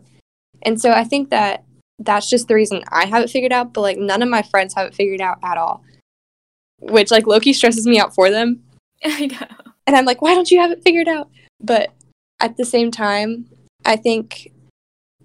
And 0.62 0.80
so 0.80 0.92
I 0.92 1.04
think 1.04 1.30
that 1.30 1.64
that's 1.98 2.30
just 2.30 2.48
the 2.48 2.54
reason 2.54 2.84
I 2.90 3.06
have 3.06 3.24
it 3.24 3.30
figured 3.30 3.52
out, 3.52 3.72
but 3.72 3.80
like 3.80 3.98
none 3.98 4.22
of 4.22 4.28
my 4.28 4.42
friends 4.42 4.74
have 4.74 4.86
it 4.86 4.94
figured 4.94 5.20
out 5.20 5.38
at 5.42 5.58
all, 5.58 5.82
which 6.80 7.10
like 7.10 7.24
lowkey 7.24 7.54
stresses 7.54 7.86
me 7.86 7.98
out 7.98 8.14
for 8.14 8.30
them. 8.30 8.62
I 9.04 9.26
know. 9.26 9.67
And 9.88 9.96
I'm 9.96 10.04
like, 10.04 10.20
"Why 10.22 10.34
don't 10.34 10.50
you 10.50 10.60
have 10.60 10.70
it 10.70 10.82
figured 10.84 11.08
out?" 11.08 11.30
But 11.60 11.90
at 12.40 12.56
the 12.56 12.64
same 12.64 12.90
time, 12.90 13.46
I 13.84 13.96
think 13.96 14.52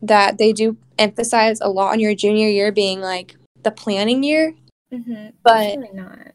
that 0.02 0.38
they 0.38 0.54
do 0.54 0.78
emphasize 0.98 1.60
a 1.62 1.70
lot 1.70 1.92
on 1.92 2.00
your 2.00 2.16
junior 2.16 2.48
year 2.48 2.72
being 2.72 3.02
like 3.02 3.36
the 3.64 3.72
planning 3.72 4.24
year 4.24 4.56
Mm-hmm. 4.94 5.30
But- 5.44 5.78
really 5.78 5.90
not. 5.94 6.34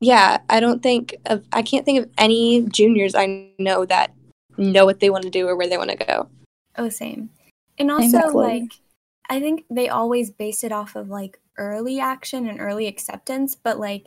yeah, 0.00 0.38
I 0.48 0.60
don't 0.60 0.82
think 0.82 1.16
of 1.26 1.44
I 1.52 1.62
can't 1.62 1.84
think 1.84 1.98
of 2.04 2.10
any 2.16 2.62
juniors 2.68 3.14
I 3.16 3.48
know 3.58 3.84
that 3.86 4.12
know 4.56 4.84
what 4.86 5.00
they 5.00 5.10
want 5.10 5.24
to 5.24 5.30
do 5.30 5.46
or 5.48 5.56
where 5.56 5.68
they 5.68 5.76
want 5.78 5.90
to 5.90 5.96
go. 5.96 6.28
Oh, 6.76 6.88
same. 6.88 7.30
And 7.78 7.90
also, 7.90 8.30
Chloe. 8.30 8.44
like, 8.60 8.72
I 9.28 9.40
think 9.40 9.64
they 9.70 9.88
always 9.88 10.30
base 10.30 10.62
it 10.64 10.70
off 10.72 10.94
of 10.96 11.08
like 11.08 11.40
early 11.56 11.98
action 12.00 12.48
and 12.48 12.60
early 12.60 12.86
acceptance, 12.86 13.54
but 13.56 13.78
like 13.80 14.06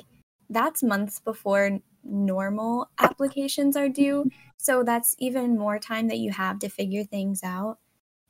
that's 0.49 0.81
months 0.83 1.19
before 1.19 1.79
normal 2.03 2.89
applications 2.99 3.75
are 3.75 3.89
due. 3.89 4.29
So 4.57 4.83
that's 4.83 5.15
even 5.19 5.57
more 5.57 5.79
time 5.79 6.07
that 6.07 6.19
you 6.19 6.31
have 6.31 6.59
to 6.59 6.69
figure 6.69 7.03
things 7.03 7.41
out. 7.43 7.79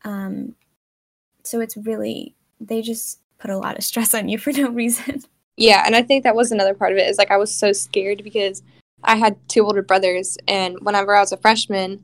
Um, 0.03 0.55
so 1.43 1.59
it's 1.59 1.77
really, 1.77 2.35
they 2.59 2.81
just 2.81 3.19
put 3.39 3.51
a 3.51 3.57
lot 3.57 3.77
of 3.77 3.83
stress 3.83 4.13
on 4.13 4.29
you 4.29 4.37
for 4.37 4.51
no 4.51 4.69
reason. 4.69 5.23
Yeah, 5.57 5.83
and 5.85 5.95
I 5.95 6.01
think 6.01 6.23
that 6.23 6.35
was 6.35 6.51
another 6.51 6.73
part 6.73 6.91
of 6.91 6.97
it 6.97 7.07
is 7.07 7.17
like 7.17 7.29
I 7.29 7.37
was 7.37 7.53
so 7.53 7.71
scared 7.71 8.23
because 8.23 8.63
I 9.03 9.15
had 9.15 9.37
two 9.47 9.63
older 9.63 9.83
brothers 9.83 10.37
and 10.47 10.77
whenever 10.81 11.13
I 11.13 11.19
was 11.19 11.33
a 11.33 11.37
freshman, 11.37 12.03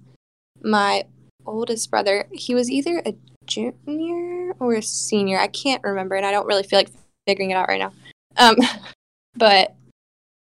my 0.61 1.05
oldest 1.45 1.89
brother, 1.89 2.27
he 2.31 2.53
was 2.53 2.69
either 2.69 3.01
a 3.05 3.15
junior 3.45 4.53
or 4.59 4.73
a 4.73 4.81
senior. 4.83 5.39
I 5.39 5.47
can't 5.47 5.83
remember 5.83 6.15
and 6.15 6.25
I 6.25 6.31
don't 6.31 6.45
really 6.45 6.61
feel 6.61 6.77
like 6.77 6.91
figuring 7.25 7.49
it 7.49 7.55
out 7.55 7.69
right 7.69 7.79
now. 7.79 7.93
Um 8.37 8.57
but 9.35 9.73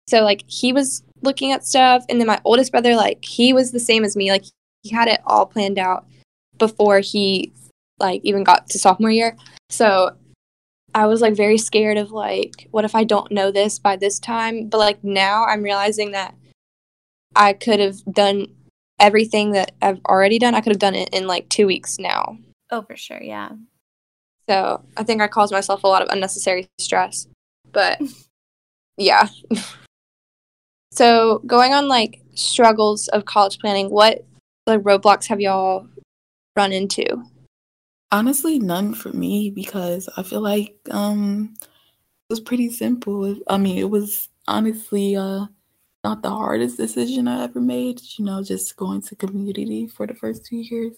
so 0.07 0.21
like 0.21 0.43
he 0.47 0.73
was 0.73 1.01
looking 1.21 1.51
at 1.51 1.65
stuff 1.65 2.05
and 2.09 2.19
then 2.19 2.27
my 2.27 2.39
oldest 2.45 2.71
brother 2.71 2.95
like 2.95 3.23
he 3.23 3.53
was 3.53 3.71
the 3.71 3.79
same 3.79 4.03
as 4.03 4.15
me 4.15 4.31
like 4.31 4.43
he 4.83 4.89
had 4.89 5.07
it 5.07 5.19
all 5.25 5.45
planned 5.45 5.77
out 5.77 6.05
before 6.57 6.99
he 6.99 7.53
like 7.99 8.21
even 8.23 8.43
got 8.43 8.69
to 8.69 8.79
sophomore 8.79 9.11
year. 9.11 9.35
So 9.69 10.15
I 10.93 11.05
was 11.05 11.21
like 11.21 11.35
very 11.35 11.57
scared 11.57 11.97
of 11.97 12.11
like, 12.11 12.67
what 12.71 12.85
if 12.85 12.95
I 12.95 13.03
don't 13.03 13.31
know 13.31 13.51
this 13.51 13.79
by 13.79 13.95
this 13.95 14.19
time? 14.19 14.67
But 14.67 14.77
like 14.77 15.03
now 15.03 15.45
I'm 15.45 15.63
realizing 15.63 16.11
that 16.11 16.35
I 17.35 17.53
could 17.53 17.79
have 17.79 18.03
done 18.05 18.47
everything 18.99 19.51
that 19.51 19.71
I've 19.81 20.01
already 20.05 20.39
done. 20.39 20.55
I 20.55 20.61
could 20.61 20.71
have 20.71 20.79
done 20.79 20.95
it 20.95 21.09
in 21.09 21.27
like 21.27 21.49
two 21.49 21.67
weeks 21.67 21.99
now. 21.99 22.37
Oh, 22.71 22.81
for 22.81 22.95
sure. 22.95 23.21
Yeah. 23.21 23.51
So 24.47 24.83
I 24.97 25.03
think 25.03 25.21
I 25.21 25.27
caused 25.27 25.53
myself 25.53 25.83
a 25.83 25.87
lot 25.87 26.01
of 26.01 26.09
unnecessary 26.09 26.67
stress. 26.79 27.27
But 27.71 28.01
yeah. 28.97 29.27
So 30.91 31.41
going 31.45 31.73
on 31.73 31.87
like 31.87 32.21
struggles 32.35 33.07
of 33.09 33.25
college 33.25 33.59
planning, 33.59 33.89
what 33.89 34.25
like 34.67 34.81
roadblocks 34.81 35.27
have 35.27 35.41
y'all 35.41 35.87
run 36.55 36.71
into? 36.71 37.05
Honestly, 38.11 38.59
none 38.59 38.93
for 38.93 39.09
me 39.09 39.49
because 39.51 40.09
I 40.17 40.23
feel 40.23 40.41
like 40.41 40.75
um 40.91 41.53
it 41.61 42.33
was 42.33 42.39
pretty 42.39 42.69
simple. 42.69 43.35
I 43.47 43.57
mean, 43.57 43.77
it 43.77 43.89
was 43.89 44.29
honestly 44.47 45.15
uh 45.15 45.45
not 46.03 46.23
the 46.23 46.29
hardest 46.29 46.77
decision 46.77 47.27
I 47.27 47.43
ever 47.43 47.59
made, 47.59 48.01
you 48.17 48.25
know, 48.25 48.41
just 48.41 48.75
going 48.77 49.01
to 49.03 49.15
community 49.15 49.87
for 49.87 50.07
the 50.07 50.13
first 50.13 50.45
two 50.45 50.57
years. 50.57 50.93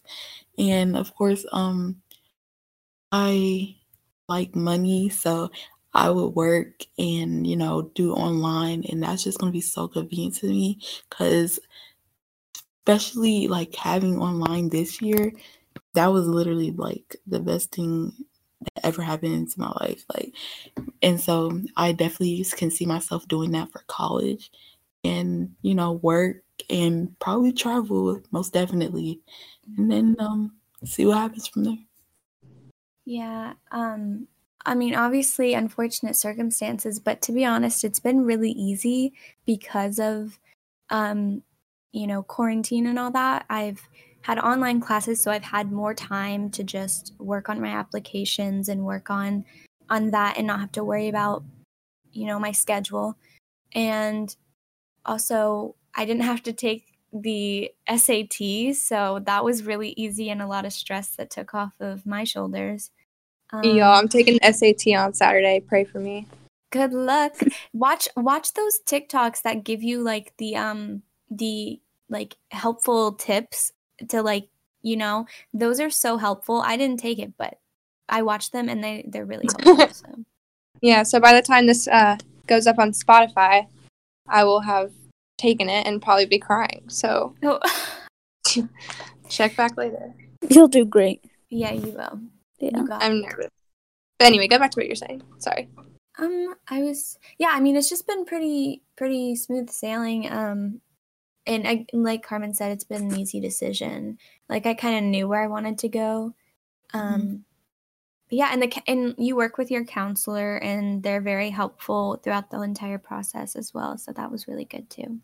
And 0.57 0.95
of 0.95 1.13
course, 1.15 1.45
um 1.51 2.01
I 3.11 3.75
like 4.29 4.55
money, 4.55 5.09
so 5.09 5.51
I 5.93 6.09
would 6.09 6.29
work 6.35 6.85
and, 6.97 7.45
you 7.47 7.57
know, 7.57 7.91
do 7.95 8.13
online 8.13 8.83
and 8.89 9.03
that's 9.03 9.23
just 9.23 9.39
going 9.39 9.51
to 9.51 9.55
be 9.57 9.61
so 9.61 9.87
convenient 9.87 10.35
to 10.37 10.47
me 10.47 10.79
cuz 11.09 11.59
especially 12.79 13.47
like 13.47 13.75
having 13.75 14.19
online 14.19 14.69
this 14.69 15.01
year 15.01 15.31
that 15.93 16.07
was 16.07 16.27
literally 16.27 16.71
like 16.71 17.15
the 17.27 17.39
best 17.39 17.71
thing 17.71 18.13
that 18.75 18.85
ever 18.85 19.01
happened 19.03 19.49
to 19.51 19.59
my 19.59 19.71
life 19.81 20.05
like 20.15 20.33
and 21.01 21.19
so 21.21 21.61
i 21.77 21.91
definitely 21.91 22.43
can 22.57 22.71
see 22.71 22.85
myself 22.85 23.27
doing 23.27 23.51
that 23.51 23.71
for 23.71 23.83
college 23.87 24.51
and 25.03 25.55
you 25.61 25.75
know 25.75 25.93
work 25.93 26.37
and 26.69 27.17
probably 27.19 27.53
travel 27.53 28.21
most 28.31 28.53
definitely 28.53 29.21
and 29.77 29.91
then 29.91 30.15
um 30.19 30.53
see 30.85 31.05
what 31.05 31.17
happens 31.19 31.47
from 31.47 31.63
there 31.65 31.77
Yeah. 33.05 33.53
Um 33.71 34.27
I 34.65 34.75
mean 34.75 34.95
obviously 34.95 35.53
unfortunate 35.53 36.15
circumstances, 36.15 36.99
but 36.99 37.21
to 37.23 37.31
be 37.31 37.45
honest, 37.45 37.83
it's 37.83 37.99
been 37.99 38.21
really 38.25 38.51
easy 38.51 39.13
because 39.45 39.99
of 39.99 40.39
um 40.89 41.43
you 41.93 42.07
know, 42.07 42.23
quarantine 42.23 42.87
and 42.87 42.97
all 42.97 43.11
that. 43.11 43.45
I've 43.49 43.81
had 44.21 44.39
online 44.39 44.79
classes 44.81 45.21
so 45.21 45.31
I've 45.31 45.43
had 45.43 45.71
more 45.71 45.93
time 45.93 46.49
to 46.51 46.63
just 46.63 47.13
work 47.19 47.49
on 47.49 47.59
my 47.61 47.69
applications 47.69 48.69
and 48.69 48.85
work 48.85 49.09
on 49.09 49.45
on 49.89 50.11
that 50.11 50.37
and 50.37 50.47
not 50.47 50.59
have 50.61 50.71
to 50.73 50.83
worry 50.83 51.09
about 51.09 51.43
you 52.13 52.27
know, 52.27 52.39
my 52.39 52.51
schedule. 52.51 53.17
And 53.73 54.35
also 55.05 55.75
I 55.95 56.05
didn't 56.05 56.23
have 56.23 56.43
to 56.43 56.53
take 56.53 56.85
the 57.13 57.71
SAT, 57.89 58.73
so 58.75 59.19
that 59.25 59.43
was 59.43 59.63
really 59.63 59.93
easy 59.97 60.29
and 60.29 60.41
a 60.41 60.47
lot 60.47 60.65
of 60.65 60.73
stress 60.73 61.15
that 61.17 61.29
took 61.29 61.53
off 61.53 61.73
of 61.79 62.05
my 62.05 62.23
shoulders. 62.23 62.91
Um, 63.51 63.63
Y'all, 63.63 63.99
I'm 63.99 64.07
taking 64.07 64.39
the 64.41 64.51
SAT 64.51 64.95
on 64.95 65.13
Saturday. 65.13 65.59
Pray 65.59 65.83
for 65.83 65.99
me. 65.99 66.27
good 66.71 66.93
luck. 66.93 67.35
watch 67.73 68.07
watch 68.15 68.53
those 68.53 68.79
TikToks 68.85 69.41
that 69.43 69.63
give 69.63 69.83
you 69.83 70.01
like 70.01 70.33
the 70.37 70.55
um 70.55 71.03
the 71.29 71.81
like 72.09 72.35
helpful 72.51 73.13
tips 73.13 73.71
to 74.09 74.21
like 74.21 74.47
you 74.81 74.95
know 74.97 75.25
those 75.53 75.79
are 75.79 75.89
so 75.89 76.17
helpful. 76.17 76.61
I 76.61 76.77
didn't 76.77 76.99
take 76.99 77.19
it, 77.19 77.33
but 77.37 77.59
I 78.07 78.21
watched 78.21 78.51
them 78.51 78.69
and 78.69 78.83
they 78.83 79.05
they're 79.07 79.25
really 79.25 79.47
helpful. 79.47 79.87
So 79.93 80.25
Yeah, 80.81 81.03
so 81.03 81.19
by 81.19 81.33
the 81.33 81.41
time 81.41 81.67
this 81.67 81.87
uh, 81.87 82.17
goes 82.47 82.67
up 82.67 82.79
on 82.79 82.91
Spotify, 82.91 83.67
I 84.27 84.43
will 84.43 84.61
have 84.61 84.91
taken 85.37 85.69
it 85.69 85.85
and 85.87 86.01
probably 86.01 86.25
be 86.25 86.39
crying. 86.39 86.83
So 86.87 87.35
oh, 87.43 87.59
check 89.29 89.55
back 89.55 89.77
later. 89.77 90.13
You'll 90.49 90.67
do 90.67 90.85
great. 90.85 91.23
yeah, 91.49 91.73
you 91.73 91.91
will. 91.91 92.19
Yeah. 92.61 92.83
I'm 92.91 93.21
nervous. 93.21 93.49
But 94.19 94.27
anyway, 94.27 94.47
go 94.47 94.59
back 94.59 94.71
to 94.71 94.79
what 94.79 94.85
you're 94.85 94.95
saying. 94.95 95.23
Sorry. 95.39 95.67
Um, 96.19 96.55
I 96.67 96.83
was 96.83 97.17
yeah. 97.39 97.49
I 97.51 97.59
mean, 97.59 97.75
it's 97.75 97.89
just 97.89 98.05
been 98.05 98.25
pretty 98.25 98.83
pretty 98.95 99.35
smooth 99.35 99.69
sailing. 99.69 100.31
Um, 100.31 100.81
and 101.47 101.67
I, 101.67 101.85
like 101.93 102.23
Carmen 102.23 102.53
said, 102.53 102.71
it's 102.71 102.83
been 102.83 103.11
an 103.11 103.19
easy 103.19 103.39
decision. 103.39 104.19
Like 104.47 104.65
I 104.65 104.73
kind 104.73 104.97
of 104.97 105.03
knew 105.03 105.27
where 105.27 105.43
I 105.43 105.47
wanted 105.47 105.79
to 105.79 105.89
go. 105.89 106.35
Um, 106.93 107.45
but 108.29 108.37
yeah, 108.37 108.49
and 108.51 108.61
the 108.61 108.67
ca- 108.67 108.83
and 108.87 109.15
you 109.17 109.35
work 109.35 109.57
with 109.57 109.71
your 109.71 109.85
counselor, 109.85 110.57
and 110.57 111.01
they're 111.01 111.21
very 111.21 111.49
helpful 111.49 112.19
throughout 112.23 112.51
the 112.51 112.61
entire 112.61 112.99
process 112.99 113.55
as 113.55 113.73
well. 113.73 113.97
So 113.97 114.11
that 114.11 114.31
was 114.31 114.47
really 114.47 114.65
good 114.65 114.89
too. 114.89 115.19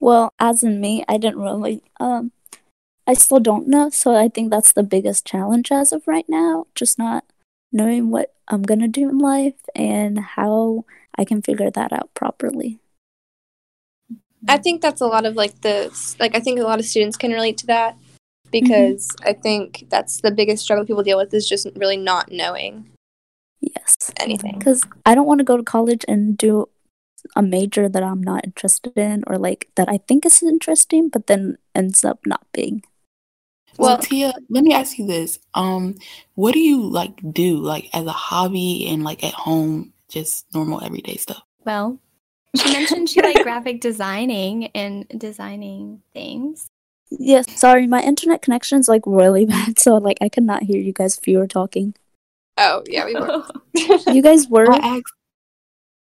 Well, 0.00 0.32
as 0.38 0.62
in 0.62 0.80
me, 0.80 1.04
I 1.08 1.16
didn't 1.16 1.40
really 1.40 1.82
um 2.00 2.32
I 3.06 3.14
still 3.14 3.40
don't 3.40 3.68
know, 3.68 3.90
so 3.90 4.16
I 4.16 4.28
think 4.28 4.50
that's 4.50 4.72
the 4.72 4.82
biggest 4.82 5.24
challenge 5.24 5.70
as 5.70 5.92
of 5.92 6.06
right 6.06 6.28
now, 6.28 6.66
just 6.74 6.98
not 6.98 7.24
knowing 7.72 8.10
what 8.10 8.34
I'm 8.48 8.62
going 8.62 8.80
to 8.80 8.88
do 8.88 9.08
in 9.08 9.18
life 9.18 9.54
and 9.74 10.18
how 10.18 10.84
I 11.16 11.24
can 11.24 11.42
figure 11.42 11.70
that 11.70 11.92
out 11.92 12.10
properly. 12.14 12.80
I 14.48 14.58
think 14.58 14.82
that's 14.82 15.00
a 15.00 15.06
lot 15.06 15.26
of 15.26 15.34
like 15.34 15.60
the 15.62 15.90
like 16.20 16.36
I 16.36 16.40
think 16.40 16.58
a 16.58 16.64
lot 16.64 16.78
of 16.78 16.84
students 16.84 17.16
can 17.16 17.32
relate 17.32 17.58
to 17.58 17.66
that 17.66 17.96
because 18.50 19.08
mm-hmm. 19.08 19.28
I 19.28 19.32
think 19.32 19.86
that's 19.88 20.20
the 20.20 20.30
biggest 20.30 20.62
struggle 20.62 20.86
people 20.86 21.02
deal 21.02 21.18
with 21.18 21.34
is 21.34 21.48
just 21.48 21.66
really 21.76 21.96
not 21.96 22.30
knowing 22.30 22.90
Yes. 23.60 24.12
anything. 24.18 24.58
Because 24.58 24.82
I 25.04 25.14
don't 25.14 25.26
want 25.26 25.38
to 25.38 25.44
go 25.44 25.56
to 25.56 25.62
college 25.62 26.04
and 26.06 26.36
do 26.36 26.68
a 27.34 27.42
major 27.42 27.88
that 27.88 28.02
I'm 28.02 28.22
not 28.22 28.44
interested 28.44 28.96
in 28.96 29.24
or 29.26 29.38
like 29.38 29.68
that 29.74 29.88
I 29.88 29.98
think 29.98 30.24
is 30.24 30.42
interesting, 30.42 31.08
but 31.08 31.26
then 31.26 31.58
ends 31.74 32.04
up 32.04 32.20
not 32.26 32.46
being. 32.52 32.84
Well, 33.78 33.90
Well- 33.90 33.98
Tia, 33.98 34.32
let 34.48 34.64
me 34.64 34.74
ask 34.74 34.98
you 34.98 35.06
this. 35.06 35.38
Um, 35.54 35.96
what 36.34 36.52
do 36.52 36.60
you 36.60 36.82
like 36.82 37.12
do 37.32 37.58
like 37.58 37.88
as 37.92 38.06
a 38.06 38.12
hobby 38.12 38.86
and 38.88 39.04
like 39.04 39.22
at 39.24 39.34
home, 39.34 39.92
just 40.08 40.46
normal 40.54 40.82
everyday 40.82 41.16
stuff? 41.16 41.42
Well, 41.64 41.98
she 42.56 42.72
mentioned 42.72 43.08
she 43.08 43.20
liked 43.20 43.42
graphic 43.42 43.80
designing 43.80 44.66
and 44.68 45.06
designing 45.16 46.02
things. 46.14 46.68
Yes, 47.10 47.46
sorry, 47.58 47.86
my 47.86 48.02
internet 48.02 48.42
connection's 48.42 48.88
like 48.88 49.02
really 49.06 49.44
bad, 49.54 49.78
so 49.78 49.96
like 49.96 50.18
I 50.20 50.28
could 50.28 50.44
not 50.44 50.62
hear 50.64 50.78
you 50.80 50.92
guys 50.92 51.18
if 51.18 51.26
you 51.28 51.38
were 51.38 51.46
talking. 51.46 51.94
Oh 52.58 52.82
yeah, 52.88 53.04
we 53.04 53.14
were. 53.14 53.44
You 54.12 54.22
guys 54.22 54.48
were 54.50 54.70
I 54.70 54.78
asked, 54.78 55.12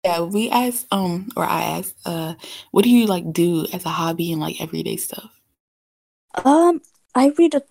yeah, 0.04 0.20
we 0.20 0.50
asked, 0.50 0.86
um, 0.90 1.30
or 1.36 1.44
I 1.44 1.62
asked, 1.62 1.96
uh, 2.04 2.34
what 2.72 2.84
do 2.84 2.90
you 2.90 3.06
like 3.06 3.32
do 3.32 3.66
as 3.72 3.86
a 3.86 3.88
hobby 3.88 4.30
and 4.32 4.40
like 4.40 4.60
everyday 4.60 4.96
stuff? 4.96 5.30
Um, 6.44 6.82
I 7.14 7.32
read 7.38 7.54
a, 7.54 7.62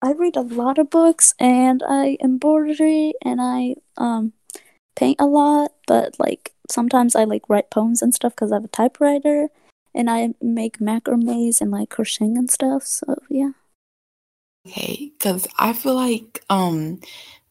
I 0.00 0.12
read 0.12 0.36
a 0.36 0.42
lot 0.42 0.78
of 0.78 0.90
books, 0.90 1.34
and 1.38 1.82
I 1.88 2.16
embroidery, 2.20 3.14
and 3.22 3.40
I 3.40 3.76
um, 3.96 4.32
paint 4.96 5.20
a 5.20 5.26
lot. 5.26 5.72
But 5.86 6.18
like 6.18 6.52
sometimes 6.70 7.16
I 7.16 7.24
like 7.24 7.48
write 7.48 7.70
poems 7.70 8.02
and 8.02 8.14
stuff 8.14 8.34
because 8.34 8.52
I 8.52 8.56
have 8.56 8.64
a 8.64 8.68
typewriter, 8.68 9.48
and 9.94 10.10
I 10.10 10.34
make 10.40 10.78
macrames 10.78 11.60
and 11.60 11.70
like 11.70 11.90
crocheting 11.90 12.36
and 12.38 12.50
stuff. 12.50 12.84
So 12.84 13.16
yeah. 13.28 13.52
Okay, 14.66 15.12
because 15.18 15.48
I 15.58 15.72
feel 15.72 15.94
like 15.94 16.44
um 16.48 17.00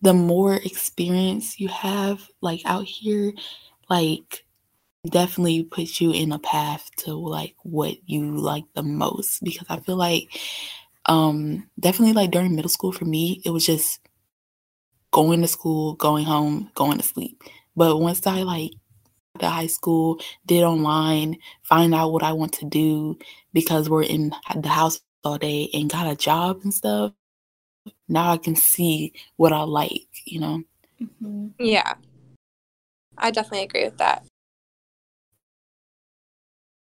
the 0.01 0.13
more 0.13 0.55
experience 0.55 1.59
you 1.59 1.67
have 1.67 2.27
like 2.41 2.61
out 2.65 2.85
here, 2.85 3.33
like 3.89 4.45
definitely 5.09 5.63
puts 5.63 5.99
you 5.99 6.11
in 6.11 6.31
a 6.31 6.39
path 6.39 6.89
to 6.95 7.13
like 7.13 7.55
what 7.63 7.97
you 8.05 8.37
like 8.37 8.65
the 8.75 8.83
most. 8.83 9.43
Because 9.43 9.67
I 9.69 9.79
feel 9.79 9.97
like 9.97 10.39
um 11.07 11.69
definitely 11.79 12.13
like 12.13 12.31
during 12.31 12.55
middle 12.55 12.69
school 12.69 12.91
for 12.91 13.05
me, 13.05 13.41
it 13.45 13.49
was 13.51 13.65
just 13.65 13.99
going 15.11 15.41
to 15.41 15.47
school, 15.47 15.95
going 15.95 16.25
home, 16.25 16.71
going 16.75 16.97
to 16.97 17.03
sleep. 17.03 17.41
But 17.75 17.97
once 17.97 18.25
I 18.25 18.43
like 18.43 18.71
the 19.39 19.49
high 19.49 19.67
school, 19.67 20.19
did 20.45 20.63
online, 20.63 21.37
find 21.63 21.93
out 21.93 22.11
what 22.11 22.23
I 22.23 22.33
want 22.33 22.53
to 22.53 22.65
do 22.65 23.17
because 23.53 23.89
we're 23.89 24.03
in 24.03 24.33
the 24.55 24.69
house 24.69 25.01
all 25.23 25.37
day 25.37 25.69
and 25.73 25.89
got 25.89 26.11
a 26.11 26.15
job 26.15 26.61
and 26.63 26.73
stuff. 26.73 27.13
Now 28.07 28.33
I 28.33 28.37
can 28.37 28.55
see 28.55 29.13
what 29.37 29.53
I 29.53 29.61
like, 29.63 30.07
you 30.25 30.39
know. 30.39 30.63
Mhm. 31.01 31.53
Yeah, 31.59 31.95
I 33.17 33.31
definitely 33.31 33.63
agree 33.63 33.85
with 33.85 33.97
that. 33.97 34.25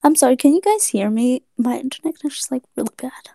I'm 0.02 0.14
sorry, 0.14 0.36
can 0.36 0.54
you 0.54 0.60
guys 0.60 0.88
hear 0.88 1.10
me? 1.10 1.42
My 1.56 1.78
internet 1.78 2.18
connection's 2.18 2.50
like 2.50 2.62
really 2.76 2.94
bad. 2.96 3.30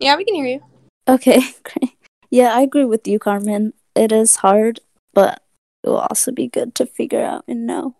Yeah, 0.00 0.16
we 0.16 0.24
can 0.24 0.34
hear 0.34 0.46
you. 0.46 0.60
Okay, 1.06 1.40
great. 1.62 1.96
Yeah, 2.30 2.54
I 2.54 2.62
agree 2.62 2.86
with 2.86 3.06
you, 3.06 3.18
Carmen. 3.18 3.74
It 3.94 4.12
is 4.12 4.36
hard, 4.36 4.80
but 5.12 5.42
it 5.84 5.88
will 5.88 5.98
also 5.98 6.32
be 6.32 6.48
good 6.48 6.74
to 6.76 6.86
figure 6.86 7.22
out 7.22 7.44
and 7.46 7.66
know. 7.66 7.96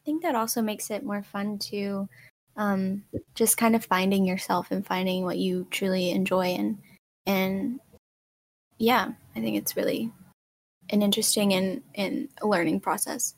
I 0.00 0.02
think 0.04 0.22
that 0.22 0.34
also 0.34 0.62
makes 0.62 0.90
it 0.90 1.04
more 1.04 1.22
fun 1.22 1.58
to 1.70 2.08
um, 2.56 3.04
just 3.34 3.56
kind 3.56 3.74
of 3.74 3.84
finding 3.84 4.24
yourself 4.24 4.70
and 4.70 4.86
finding 4.86 5.24
what 5.24 5.38
you 5.38 5.66
truly 5.70 6.10
enjoy 6.10 6.46
and 6.46 6.78
and 7.26 7.80
yeah, 8.78 9.12
I 9.36 9.40
think 9.40 9.56
it's 9.56 9.76
really 9.76 10.10
an 10.88 11.02
interesting 11.02 11.52
and, 11.52 11.82
and 11.94 12.28
a 12.40 12.48
learning 12.48 12.80
process. 12.80 13.34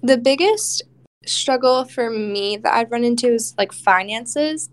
The 0.00 0.16
biggest 0.16 0.82
struggle 1.26 1.84
for 1.84 2.10
me 2.10 2.56
that 2.58 2.74
I've 2.74 2.90
run 2.90 3.04
into 3.04 3.34
is 3.34 3.54
like 3.56 3.72
finances. 3.72 4.70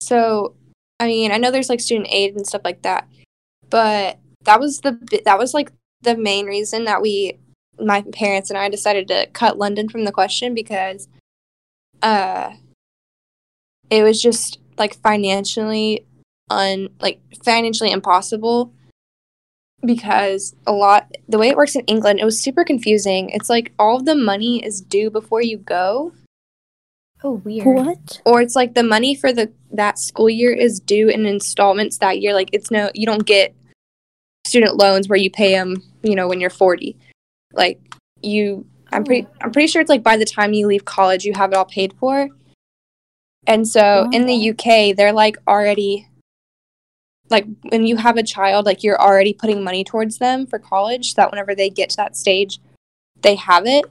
So, 0.00 0.54
I 1.00 1.06
mean, 1.06 1.32
I 1.32 1.38
know 1.38 1.50
there's 1.50 1.68
like 1.68 1.80
student 1.80 2.08
aid 2.10 2.36
and 2.36 2.46
stuff 2.46 2.62
like 2.64 2.82
that, 2.82 3.08
but 3.70 4.18
that 4.44 4.60
was 4.60 4.80
the 4.80 4.98
that 5.24 5.38
was 5.38 5.54
like 5.54 5.72
the 6.02 6.16
main 6.16 6.46
reason 6.46 6.84
that 6.84 7.02
we 7.02 7.38
my 7.78 8.02
parents 8.12 8.50
and 8.50 8.58
I 8.58 8.68
decided 8.68 9.08
to 9.08 9.26
cut 9.32 9.58
London 9.58 9.88
from 9.88 10.04
the 10.04 10.12
question 10.12 10.54
because 10.54 11.08
uh 12.02 12.52
it 13.90 14.02
was 14.02 14.22
just 14.22 14.58
like 14.78 14.94
financially 15.02 16.06
un 16.50 16.88
like 17.00 17.20
financially 17.44 17.90
impossible 17.90 18.72
because 19.86 20.54
a 20.66 20.72
lot 20.72 21.10
the 21.28 21.38
way 21.38 21.48
it 21.48 21.56
works 21.56 21.76
in 21.76 21.82
England 21.82 22.20
it 22.20 22.24
was 22.24 22.42
super 22.42 22.64
confusing. 22.64 23.30
It's 23.30 23.48
like 23.48 23.72
all 23.78 23.96
of 23.96 24.04
the 24.04 24.16
money 24.16 24.64
is 24.64 24.80
due 24.80 25.10
before 25.10 25.42
you 25.42 25.58
go 25.58 26.12
Oh, 27.24 27.42
weird. 27.44 27.66
What? 27.66 28.20
or 28.24 28.40
it's 28.40 28.54
like 28.54 28.74
the 28.74 28.82
money 28.82 29.14
for 29.14 29.32
the 29.32 29.50
that 29.72 29.98
school 29.98 30.28
year 30.28 30.52
is 30.52 30.78
due 30.78 31.08
in 31.08 31.26
installments 31.26 31.98
that 31.98 32.20
year 32.20 32.34
like 32.34 32.50
it's 32.52 32.70
no 32.70 32.90
you 32.94 33.06
don't 33.06 33.26
get 33.26 33.54
student 34.44 34.76
loans 34.76 35.08
where 35.08 35.18
you 35.18 35.30
pay 35.30 35.52
them 35.52 35.82
you 36.02 36.14
know 36.14 36.28
when 36.28 36.40
you're 36.40 36.50
40 36.50 36.96
like 37.52 37.80
you 38.22 38.64
i'm 38.92 39.02
pretty 39.02 39.26
oh. 39.26 39.36
i'm 39.40 39.50
pretty 39.50 39.66
sure 39.66 39.80
it's 39.80 39.88
like 39.88 40.02
by 40.02 40.16
the 40.16 40.24
time 40.24 40.52
you 40.52 40.66
leave 40.66 40.84
college 40.84 41.24
you 41.24 41.32
have 41.34 41.50
it 41.50 41.56
all 41.56 41.64
paid 41.64 41.94
for 41.98 42.28
and 43.46 43.66
so 43.66 44.08
in 44.12 44.26
the 44.26 44.50
uk 44.50 44.96
they're 44.96 45.12
like 45.12 45.36
already 45.48 46.06
like 47.30 47.46
when 47.70 47.86
you 47.86 47.96
have 47.96 48.16
a 48.16 48.22
child 48.22 48.66
like 48.66 48.82
you're 48.82 49.00
already 49.00 49.32
putting 49.32 49.64
money 49.64 49.84
towards 49.84 50.18
them 50.18 50.46
for 50.46 50.58
college 50.58 51.12
so 51.12 51.14
that 51.16 51.30
whenever 51.30 51.54
they 51.54 51.70
get 51.70 51.90
to 51.90 51.96
that 51.96 52.16
stage 52.16 52.58
they 53.22 53.34
have 53.34 53.66
it. 53.66 53.84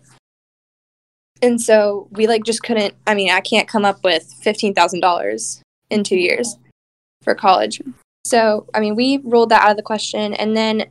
And 1.41 1.59
so 1.59 2.07
we 2.11 2.27
like 2.27 2.43
just 2.43 2.63
couldn't 2.63 2.95
i 3.07 3.13
mean 3.13 3.29
i 3.29 3.41
can't 3.41 3.67
come 3.67 3.85
up 3.85 4.03
with 4.03 4.33
$15000 4.43 5.61
in 5.89 6.03
two 6.03 6.17
years 6.17 6.57
for 7.21 7.35
college. 7.35 7.81
So 8.25 8.67
i 8.73 8.79
mean 8.79 8.95
we 8.95 9.17
ruled 9.23 9.49
that 9.49 9.63
out 9.63 9.71
of 9.71 9.77
the 9.77 9.83
question. 9.83 10.33
And 10.33 10.55
then 10.55 10.85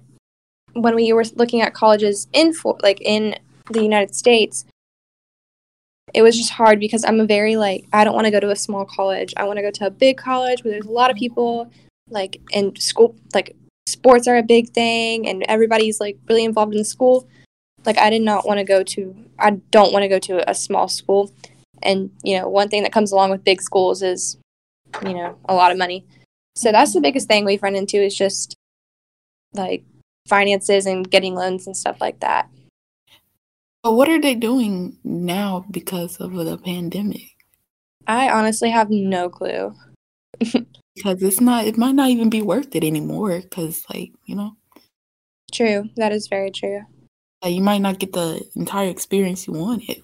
when 0.75 0.95
we 0.95 1.13
were 1.13 1.25
looking 1.37 1.63
at 1.63 1.75
colleges 1.75 2.27
in 2.33 2.53
for 2.53 2.77
like 2.83 3.01
in 3.01 3.37
the 3.71 3.83
united 3.83 4.15
states 4.15 4.67
it 6.13 6.21
was 6.21 6.37
just 6.37 6.51
hard 6.51 6.79
because 6.79 7.05
i'm 7.05 7.21
a 7.21 7.25
very 7.25 7.57
like 7.57 7.87
i 7.93 8.05
don't 8.05 8.15
want 8.15 8.27
to 8.27 8.31
go 8.31 8.41
to 8.41 8.51
a 8.51 8.57
small 8.57 8.85
college. 8.85 9.33
I 9.37 9.45
want 9.45 9.57
to 9.57 9.63
go 9.63 9.71
to 9.71 9.87
a 9.87 9.91
big 9.91 10.19
college 10.19 10.63
where 10.63 10.73
there's 10.73 10.87
a 10.87 10.91
lot 10.91 11.11
of 11.11 11.17
people 11.17 11.71
like 12.15 12.41
in 12.53 12.75
school 12.77 13.15
like 13.35 13.55
sports 13.87 14.27
are 14.27 14.37
a 14.37 14.43
big 14.43 14.71
thing 14.71 15.29
and 15.29 15.45
everybody's 15.49 16.01
like 16.01 16.17
really 16.29 16.45
involved 16.45 16.75
in 16.75 16.85
school. 16.85 17.29
Like 17.85 17.99
i 17.99 18.09
did 18.09 18.23
not 18.23 18.47
want 18.47 18.59
to 18.59 18.65
go 18.65 18.83
to 18.83 19.15
i 19.39 19.51
don't 19.71 19.93
want 19.93 20.05
to 20.05 20.09
go 20.09 20.19
to 20.21 20.49
a 20.51 20.55
small 20.55 20.89
school. 20.89 21.33
And 21.83 22.11
you 22.23 22.39
know 22.39 22.49
one 22.49 22.69
thing 22.69 22.83
that 22.85 22.93
comes 22.93 23.13
along 23.13 23.31
with 23.31 23.45
big 23.45 23.61
schools 23.61 24.03
is 24.03 24.39
you 25.05 25.15
know 25.15 25.37
a 25.49 25.55
lot 25.55 25.73
of 25.73 25.79
money. 25.79 26.07
So 26.57 26.73
that's 26.73 26.95
the 26.95 27.01
biggest 27.01 27.29
thing 27.29 27.45
we've 27.45 27.63
run 27.63 27.75
into 27.75 27.97
is 27.97 28.17
just 28.17 28.57
like 29.53 29.85
finances 30.29 30.87
and 30.87 31.11
getting 31.11 31.35
loans 31.35 31.67
and 31.67 31.77
stuff 31.77 32.01
like 32.01 32.21
that. 32.21 32.49
But 33.83 33.93
what 33.93 34.09
are 34.09 34.21
they 34.21 34.35
doing 34.35 34.97
now 35.05 35.67
because 35.71 36.17
of 36.17 36.33
the 36.33 36.57
pandemic? 36.57 37.35
i 38.07 38.29
honestly 38.29 38.71
have 38.71 38.91
no 38.91 39.29
clue 39.29 39.75
Because 40.97 41.23
it's 41.23 41.41
not, 41.41 41.67
it 41.67 41.77
might 41.77 41.95
not 41.95 42.11
even 42.11 42.31
be 42.31 42.43
worth 42.43 42.75
it 42.77 42.85
anymore. 42.85 43.41
Because, 43.41 43.85
like, 43.93 44.13
you 44.27 44.37
know, 44.37 44.57
true 45.53 45.89
that 45.97 46.11
is 46.11 46.27
very 46.27 46.51
true 46.51 46.81
like, 47.45 47.55
you 47.55 47.61
might 47.61 47.79
not 47.81 48.01
get 48.01 48.13
the 48.13 48.43
entire 48.57 48.89
experience 48.89 49.47
you 49.47 49.53
wanted. 49.53 50.03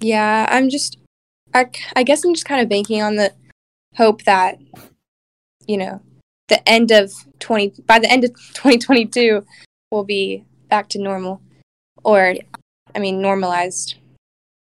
yeah 0.00 0.46
i'm 0.50 0.68
just 0.68 0.98
I, 1.54 1.70
I 1.96 2.02
guess 2.02 2.22
i'm 2.22 2.34
just 2.34 2.44
kind 2.44 2.60
of 2.60 2.68
banking 2.68 3.00
on 3.00 3.16
the 3.16 3.32
hope 3.96 4.24
that 4.24 4.58
you 5.66 5.78
know 5.78 6.02
the 6.48 6.60
end 6.68 6.90
of 6.90 7.12
20 7.38 7.80
by 7.86 7.98
the 7.98 8.10
end 8.12 8.24
of 8.24 8.30
2022 8.54 9.42
will 9.90 10.04
be 10.04 10.44
back 10.68 10.88
to 10.90 10.98
normal 10.98 11.40
or 12.04 12.34
i 12.94 12.98
mean 12.98 13.22
normalized 13.22 13.94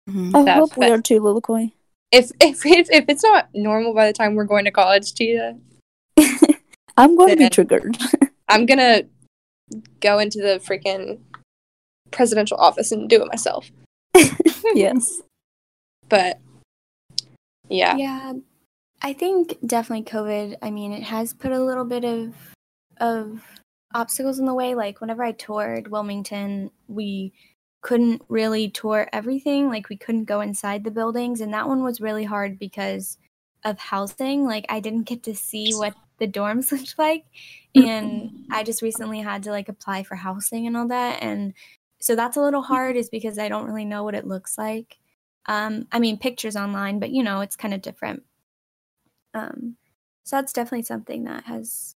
Mhm. 0.08 0.36
I 0.36 0.44
That- 0.44 0.58
hope 0.60 0.78
we 0.78 0.86
but- 0.86 0.92
are 0.92 1.02
too, 1.02 1.20
Lilikoi. 1.20 1.72
If 2.12 2.32
if 2.42 2.66
if, 2.66 2.90
if 2.90 3.06
it's 3.08 3.24
not 3.24 3.50
normal 3.54 3.94
by 3.94 4.08
the 4.08 4.14
time 4.14 4.36
we're 4.36 4.44
going 4.44 4.66
to 4.66 4.72
college 4.72 5.14
tia 5.14 5.58
I'm 6.98 7.16
going 7.16 7.32
to 7.32 7.38
be 7.38 7.50
triggered. 7.50 7.98
i'm 8.48 8.66
gonna 8.66 9.04
go 10.00 10.20
into 10.20 10.40
the 10.40 10.62
freaking 10.64 11.20
presidential 12.12 12.58
office 12.58 12.92
and 12.92 13.10
do 13.10 13.22
it 13.22 13.28
myself 13.28 13.72
yes. 14.74 15.22
But 16.10 16.40
yeah. 17.70 17.96
Yeah, 17.98 18.34
I 19.02 19.14
think 19.14 19.58
definitely 19.66 20.06
COVID. 20.06 20.58
I 20.62 20.72
mean, 20.72 20.92
it 20.92 21.04
has 21.04 21.34
put 21.34 21.52
a 21.52 21.64
little 21.64 21.86
bit 21.86 22.04
of 22.04 22.34
of 22.98 23.42
obstacles 23.94 24.40
in 24.40 24.46
the 24.46 24.54
way. 24.54 24.76
Like 24.76 25.02
whenever 25.02 25.24
I 25.24 25.32
toured 25.32 25.90
Wilmington, 25.90 26.72
we 26.88 27.34
couldn't 27.86 28.24
really 28.30 28.68
tour 28.68 29.08
everything. 29.14 29.70
Like 29.70 29.90
we 29.90 29.96
couldn't 29.96 30.26
go 30.26 30.42
inside 30.42 30.84
the 30.84 30.90
buildings, 30.90 31.40
and 31.40 31.54
that 31.54 31.68
one 31.68 31.84
was 31.84 32.02
really 32.02 32.24
hard 32.24 32.58
because 32.58 33.20
of 33.64 33.78
housing. 33.78 34.44
Like 34.44 34.66
I 34.70 34.80
didn't 34.80 35.04
get 35.04 35.22
to 35.24 35.36
see 35.36 35.72
what 35.72 35.94
the 36.18 36.28
dorms 36.28 36.72
looked 36.72 36.98
like, 36.98 37.26
and 37.76 38.48
I 38.52 38.64
just 38.64 38.82
recently 38.82 39.20
had 39.20 39.44
to 39.44 39.52
like 39.52 39.70
apply 39.70 40.02
for 40.02 40.16
housing 40.16 40.66
and 40.66 40.76
all 40.76 40.88
that, 40.88 41.22
and 41.22 41.54
so 42.02 42.16
that's 42.16 42.38
a 42.38 42.42
little 42.42 42.64
hard. 42.64 42.96
Is 42.96 43.10
because 43.10 43.38
I 43.38 43.50
don't 43.50 43.68
really 43.68 43.86
know 43.86 44.04
what 44.04 44.16
it 44.16 44.26
looks 44.26 44.58
like. 44.58 44.98
Um, 45.46 45.88
I 45.92 46.00
mean, 46.00 46.18
pictures 46.18 46.56
online, 46.56 46.98
but 46.98 47.12
you 47.12 47.22
know, 47.22 47.42
it's 47.42 47.56
kind 47.56 47.76
of 47.76 47.84
different. 47.84 48.24
Um, 49.36 49.76
so 50.24 50.38
that's 50.38 50.54
definitely 50.54 50.86
something 50.86 51.26
that 51.26 51.44
has 51.44 51.96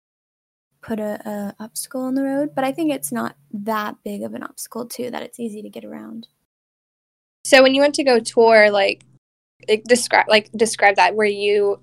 put 0.81 1.01
a, 1.01 1.21
a 1.29 1.55
obstacle 1.63 2.09
in 2.09 2.15
the 2.15 2.23
road. 2.23 2.51
But 2.55 2.65
I 2.65 2.73
think 2.73 2.93
it's 2.93 3.13
not 3.13 3.37
that 3.53 3.97
big 4.05 4.23
of 4.23 4.35
an 4.35 4.43
obstacle 4.43 4.87
too 4.87 5.11
that 5.11 5.23
it's 5.23 5.41
easy 5.41 5.63
to 5.63 5.69
get 5.69 5.85
around. 5.85 6.29
So 7.45 7.63
when 7.63 7.75
you 7.75 7.81
went 7.81 7.95
to 7.97 8.05
go 8.05 8.21
tour, 8.21 8.71
like 8.71 9.05
describe 9.87 10.27
like 10.29 10.51
describe 10.53 10.97
that. 10.97 11.15
Were 11.15 11.25
you 11.25 11.81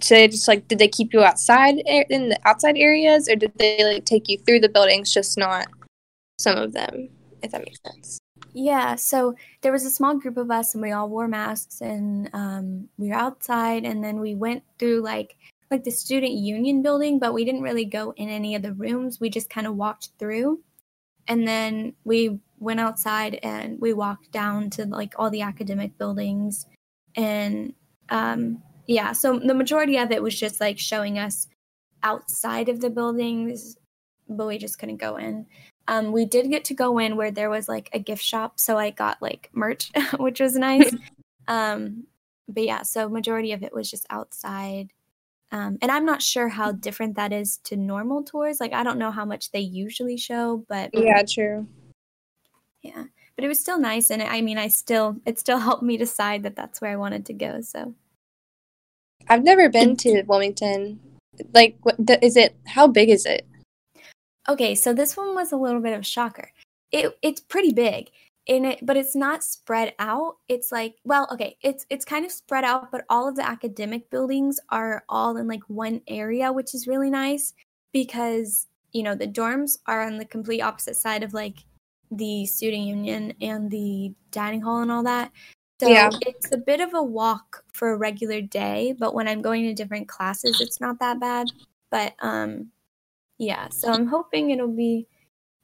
so 0.00 0.14
they 0.14 0.28
just 0.28 0.48
like 0.48 0.68
did 0.68 0.78
they 0.78 0.88
keep 0.88 1.12
you 1.12 1.22
outside 1.22 1.76
in 1.86 2.28
the 2.28 2.38
outside 2.44 2.76
areas, 2.76 3.28
or 3.28 3.36
did 3.36 3.52
they 3.56 3.84
like 3.84 4.04
take 4.04 4.28
you 4.28 4.38
through 4.38 4.60
the 4.60 4.68
buildings, 4.68 5.12
just 5.12 5.38
not 5.38 5.66
some 6.38 6.56
of 6.56 6.72
them? 6.72 7.08
If 7.42 7.52
that 7.52 7.64
makes 7.64 7.78
sense. 7.86 8.18
Yeah, 8.54 8.96
so 8.96 9.34
there 9.60 9.72
was 9.72 9.84
a 9.84 9.90
small 9.90 10.16
group 10.16 10.36
of 10.36 10.50
us, 10.50 10.74
and 10.74 10.82
we 10.82 10.90
all 10.90 11.08
wore 11.08 11.28
masks, 11.28 11.80
and 11.80 12.30
um, 12.32 12.88
we 12.96 13.08
were 13.08 13.14
outside, 13.14 13.84
and 13.84 14.02
then 14.02 14.20
we 14.20 14.34
went 14.34 14.62
through 14.78 15.02
like 15.02 15.36
like 15.70 15.84
the 15.84 15.90
student 15.90 16.32
union 16.32 16.82
building, 16.82 17.18
but 17.18 17.34
we 17.34 17.44
didn't 17.44 17.62
really 17.62 17.84
go 17.84 18.12
in 18.16 18.28
any 18.28 18.54
of 18.54 18.62
the 18.62 18.72
rooms. 18.72 19.20
We 19.20 19.30
just 19.30 19.50
kind 19.50 19.66
of 19.66 19.76
walked 19.76 20.10
through, 20.18 20.60
and 21.26 21.46
then 21.46 21.94
we 22.04 22.40
went 22.58 22.80
outside 22.80 23.38
and 23.42 23.80
we 23.80 23.92
walked 23.92 24.32
down 24.32 24.70
to 24.70 24.86
like 24.86 25.14
all 25.18 25.30
the 25.30 25.42
academic 25.42 25.96
buildings, 25.98 26.66
and 27.16 27.74
um, 28.08 28.62
yeah, 28.86 29.12
so 29.12 29.38
the 29.38 29.54
majority 29.54 29.98
of 29.98 30.10
it 30.10 30.22
was 30.22 30.38
just 30.38 30.60
like 30.60 30.78
showing 30.78 31.18
us 31.18 31.46
outside 32.02 32.68
of 32.68 32.80
the 32.80 32.90
buildings, 32.90 33.76
but 34.28 34.46
we 34.46 34.58
just 34.58 34.78
couldn't 34.78 34.96
go 34.96 35.16
in. 35.16 35.46
Um, 35.88 36.12
we 36.12 36.24
did 36.24 36.50
get 36.50 36.64
to 36.66 36.74
go 36.74 36.98
in 36.98 37.16
where 37.16 37.30
there 37.30 37.50
was 37.50 37.68
like 37.68 37.90
a 37.92 37.98
gift 37.98 38.22
shop, 38.22 38.58
so 38.58 38.78
I 38.78 38.90
got 38.90 39.20
like 39.20 39.50
merch, 39.52 39.90
which 40.18 40.40
was 40.40 40.54
nice. 40.54 40.94
um, 41.48 42.04
but 42.48 42.64
yeah, 42.64 42.82
so 42.82 43.08
majority 43.08 43.52
of 43.52 43.62
it 43.62 43.74
was 43.74 43.90
just 43.90 44.06
outside. 44.10 44.90
Um, 45.50 45.78
and 45.80 45.90
I'm 45.90 46.04
not 46.04 46.20
sure 46.20 46.48
how 46.48 46.72
different 46.72 47.16
that 47.16 47.32
is 47.32 47.58
to 47.64 47.76
normal 47.76 48.22
tours. 48.22 48.60
Like 48.60 48.72
I 48.74 48.82
don't 48.82 48.98
know 48.98 49.10
how 49.10 49.24
much 49.24 49.50
they 49.50 49.60
usually 49.60 50.16
show, 50.16 50.64
but 50.68 50.90
Yeah, 50.92 51.22
true. 51.22 51.66
yeah. 52.82 53.04
But 53.34 53.44
it 53.44 53.48
was 53.48 53.60
still 53.60 53.78
nice, 53.78 54.10
and 54.10 54.20
I 54.20 54.40
mean, 54.40 54.58
I 54.58 54.68
still 54.68 55.16
it 55.24 55.38
still 55.38 55.58
helped 55.58 55.82
me 55.82 55.96
decide 55.96 56.42
that 56.42 56.56
that's 56.56 56.80
where 56.80 56.90
I 56.90 56.96
wanted 56.96 57.24
to 57.26 57.32
go. 57.32 57.60
So 57.60 57.94
I've 59.28 59.44
never 59.44 59.68
been 59.68 59.96
to 59.98 60.22
Wilmington. 60.22 61.00
Like, 61.54 61.76
what 61.82 61.94
the, 61.98 62.22
is 62.24 62.36
it? 62.36 62.56
How 62.66 62.88
big 62.88 63.08
is 63.08 63.24
it? 63.26 63.46
Okay, 64.48 64.74
so 64.74 64.92
this 64.92 65.16
one 65.16 65.34
was 65.34 65.52
a 65.52 65.56
little 65.56 65.80
bit 65.80 65.92
of 65.92 66.00
a 66.00 66.04
shocker. 66.04 66.50
It 66.90 67.16
it's 67.22 67.40
pretty 67.40 67.72
big 67.72 68.10
in 68.48 68.64
it, 68.64 68.80
but 68.82 68.96
it's 68.96 69.14
not 69.14 69.44
spread 69.44 69.94
out. 69.98 70.38
It's 70.48 70.72
like, 70.72 70.96
well, 71.04 71.28
okay, 71.32 71.56
it's 71.62 71.86
it's 71.90 72.04
kind 72.04 72.24
of 72.24 72.32
spread 72.32 72.64
out, 72.64 72.90
but 72.90 73.04
all 73.08 73.28
of 73.28 73.36
the 73.36 73.48
academic 73.48 74.10
buildings 74.10 74.58
are 74.70 75.04
all 75.08 75.36
in 75.36 75.46
like 75.46 75.62
one 75.68 76.00
area, 76.08 76.52
which 76.52 76.74
is 76.74 76.88
really 76.88 77.10
nice 77.10 77.52
because 77.92 78.66
you 78.92 79.02
know 79.02 79.14
the 79.14 79.28
dorms 79.28 79.78
are 79.86 80.02
on 80.02 80.16
the 80.18 80.24
complete 80.24 80.62
opposite 80.62 80.96
side 80.96 81.22
of 81.22 81.34
like 81.34 81.58
the 82.10 82.46
student 82.46 82.84
union 82.84 83.34
and 83.42 83.70
the 83.70 84.12
dining 84.30 84.62
hall 84.62 84.80
and 84.80 84.90
all 84.90 85.02
that. 85.02 85.30
So 85.80 85.90
Yeah. 85.90 86.10
it's 86.22 86.50
a 86.50 86.56
bit 86.56 86.80
of 86.80 86.94
a 86.94 87.02
walk 87.02 87.62
for 87.72 87.92
a 87.92 87.96
regular 87.98 88.40
day, 88.40 88.94
but 88.98 89.14
when 89.14 89.28
I'm 89.28 89.42
going 89.42 89.64
to 89.64 89.74
different 89.74 90.08
classes, 90.08 90.60
it's 90.60 90.80
not 90.80 90.98
that 91.00 91.20
bad. 91.20 91.48
But 91.90 92.14
um 92.20 92.70
yeah, 93.38 93.68
so 93.68 93.92
I'm 93.92 94.06
hoping 94.06 94.50
it'll 94.50 94.68
be 94.68 95.06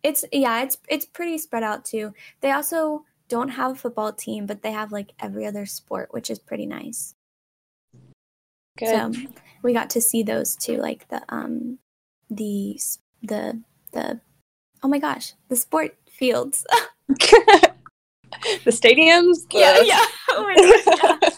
it's 0.05 0.25
yeah, 0.31 0.63
it's 0.63 0.77
it's 0.89 1.07
pretty 1.07 1.39
spread 1.39 1.65
out 1.65 1.85
too. 1.85 2.13
They 2.43 2.53
also 2.53 3.05
don't 3.29 3.49
have 3.49 3.73
a 3.73 3.75
football 3.75 4.13
team, 4.13 4.47
but 4.47 4.63
they 4.63 4.71
have 4.71 4.93
like 4.93 5.13
every 5.19 5.47
other 5.47 5.67
sport, 5.67 6.13
which 6.13 6.31
is 6.31 6.39
pretty 6.39 6.67
nice. 6.67 7.15
Good. 8.79 8.89
So 8.89 9.13
we 9.63 9.73
got 9.73 9.91
to 9.91 10.01
see 10.01 10.23
those 10.23 10.55
too, 10.55 10.77
like 10.77 11.09
the 11.09 11.23
um 11.31 11.79
the 12.31 12.79
the 13.23 13.63
the 13.93 14.21
oh 14.83 14.89
my 14.89 14.99
gosh, 14.99 15.33
the 15.49 15.57
sport 15.57 15.97
fields. 16.09 16.67
the 17.09 17.73
stadiums. 18.67 19.39
yeah, 19.51 19.79
the- 19.79 19.87
yeah. 19.87 20.05
Oh 20.31 20.43
my 20.43 20.55
gosh. 20.55 21.23
yeah. 21.23 21.31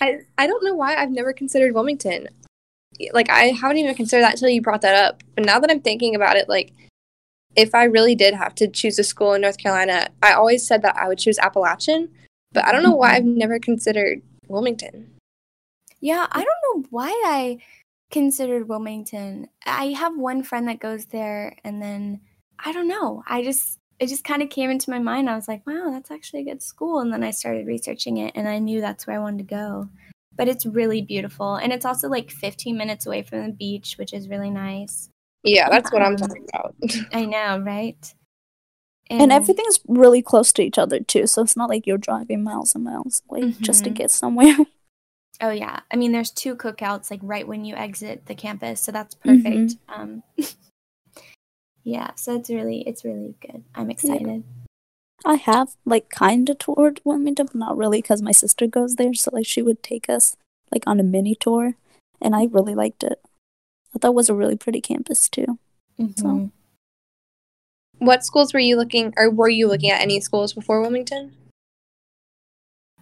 I 0.00 0.20
I 0.38 0.46
don't 0.46 0.64
know 0.64 0.74
why 0.74 0.96
I've 0.96 1.10
never 1.10 1.34
considered 1.34 1.74
Wilmington. 1.74 2.28
Like 3.12 3.28
I 3.28 3.48
haven't 3.48 3.76
even 3.76 3.94
considered 3.94 4.22
that 4.22 4.32
until 4.34 4.48
you 4.48 4.62
brought 4.62 4.80
that 4.82 4.94
up. 4.94 5.22
But 5.34 5.44
now 5.44 5.60
that 5.60 5.70
I'm 5.70 5.80
thinking 5.80 6.14
about 6.14 6.36
it, 6.36 6.48
like 6.48 6.72
if 7.56 7.74
I 7.74 7.84
really 7.84 8.14
did 8.14 8.34
have 8.34 8.54
to 8.56 8.68
choose 8.68 8.98
a 8.98 9.04
school 9.04 9.34
in 9.34 9.42
North 9.42 9.58
Carolina, 9.58 10.08
I 10.22 10.32
always 10.32 10.66
said 10.66 10.82
that 10.82 10.96
I 10.96 11.08
would 11.08 11.18
choose 11.18 11.38
Appalachian. 11.38 12.08
But 12.52 12.64
I 12.64 12.72
don't 12.72 12.82
know 12.82 12.94
why 12.94 13.14
I've 13.14 13.24
mm-hmm. 13.24 13.38
never 13.38 13.58
considered 13.58 14.22
Wilmington. 14.48 15.10
Yeah, 16.00 16.26
I 16.30 16.44
don't 16.44 16.82
know 16.84 16.86
why 16.90 17.08
I 17.26 17.58
considered 18.10 18.68
Wilmington. 18.68 19.48
I 19.66 19.86
have 19.86 20.16
one 20.16 20.42
friend 20.42 20.68
that 20.68 20.80
goes 20.80 21.06
there, 21.06 21.56
and 21.64 21.82
then 21.82 22.20
I 22.58 22.72
don't 22.72 22.88
know. 22.88 23.22
I 23.28 23.42
just 23.42 23.78
it 23.98 24.06
just 24.08 24.24
kind 24.24 24.42
of 24.42 24.50
came 24.50 24.70
into 24.70 24.90
my 24.90 25.00
mind. 25.00 25.28
I 25.28 25.34
was 25.34 25.48
like, 25.48 25.66
wow, 25.66 25.90
that's 25.90 26.10
actually 26.10 26.42
a 26.42 26.44
good 26.44 26.62
school. 26.62 27.00
And 27.00 27.12
then 27.12 27.24
I 27.24 27.32
started 27.32 27.66
researching 27.66 28.18
it, 28.18 28.32
and 28.34 28.48
I 28.48 28.58
knew 28.58 28.80
that's 28.80 29.06
where 29.06 29.16
I 29.16 29.20
wanted 29.20 29.38
to 29.48 29.54
go. 29.54 29.88
But 30.36 30.48
it's 30.48 30.64
really 30.64 31.02
beautiful, 31.02 31.56
and 31.56 31.72
it's 31.72 31.84
also 31.84 32.08
like 32.08 32.30
15 32.30 32.76
minutes 32.76 33.06
away 33.06 33.22
from 33.22 33.44
the 33.44 33.52
beach, 33.52 33.96
which 33.98 34.12
is 34.12 34.28
really 34.28 34.50
nice. 34.50 35.10
Yeah, 35.44 35.68
that's 35.70 35.92
what 35.92 36.02
I'm 36.02 36.12
Um, 36.12 36.16
talking 36.16 36.46
about. 36.52 36.74
I 37.12 37.24
know, 37.24 37.60
right? 37.60 38.14
And 39.10 39.32
everything's 39.32 39.80
really 39.88 40.20
close 40.20 40.52
to 40.52 40.62
each 40.62 40.76
other 40.78 41.00
too, 41.00 41.26
so 41.26 41.42
it's 41.42 41.56
not 41.56 41.70
like 41.70 41.86
you're 41.86 41.96
driving 41.98 42.42
miles 42.42 42.74
and 42.74 42.84
miles 42.84 43.22
away 43.30 43.52
just 43.60 43.84
to 43.84 43.90
Mhm. 43.90 43.94
get 43.94 44.10
somewhere. 44.10 44.56
Oh 45.40 45.50
yeah, 45.50 45.80
I 45.92 45.94
mean, 45.94 46.10
there's 46.10 46.32
two 46.32 46.56
cookouts 46.56 47.12
like 47.12 47.20
right 47.22 47.46
when 47.46 47.64
you 47.64 47.76
exit 47.76 48.26
the 48.26 48.34
campus, 48.34 48.80
so 48.82 48.90
that's 48.90 49.14
perfect. 49.14 49.76
Um, 49.88 50.24
yeah, 51.84 52.10
so 52.16 52.34
it's 52.34 52.50
really 52.50 52.80
it's 52.88 53.04
really 53.04 53.36
good. 53.40 53.62
I'm 53.72 53.88
excited. 53.88 54.42
I 55.24 55.34
have 55.36 55.76
like 55.84 56.10
kind 56.10 56.48
of 56.50 56.58
toured 56.58 57.00
Wilmington, 57.04 57.46
but 57.46 57.54
not 57.54 57.76
really 57.76 58.02
because 58.02 58.20
my 58.20 58.32
sister 58.32 58.66
goes 58.66 58.96
there, 58.96 59.14
so 59.14 59.30
like 59.32 59.46
she 59.46 59.62
would 59.62 59.80
take 59.80 60.08
us 60.10 60.36
like 60.72 60.82
on 60.88 60.98
a 60.98 61.04
mini 61.04 61.36
tour, 61.36 61.74
and 62.20 62.34
I 62.34 62.46
really 62.50 62.74
liked 62.74 63.04
it. 63.04 63.20
I 63.98 64.00
thought 64.00 64.12
it 64.12 64.14
was 64.14 64.28
a 64.28 64.34
really 64.34 64.56
pretty 64.56 64.80
campus 64.80 65.28
too. 65.28 65.58
Mhm. 65.98 66.52
what 67.98 68.24
schools 68.24 68.54
were 68.54 68.60
you 68.60 68.76
looking 68.76 69.12
or 69.16 69.28
were 69.28 69.48
you 69.48 69.66
looking 69.66 69.90
at 69.90 70.00
any 70.00 70.20
schools 70.20 70.52
before 70.52 70.80
Wilmington? 70.80 71.36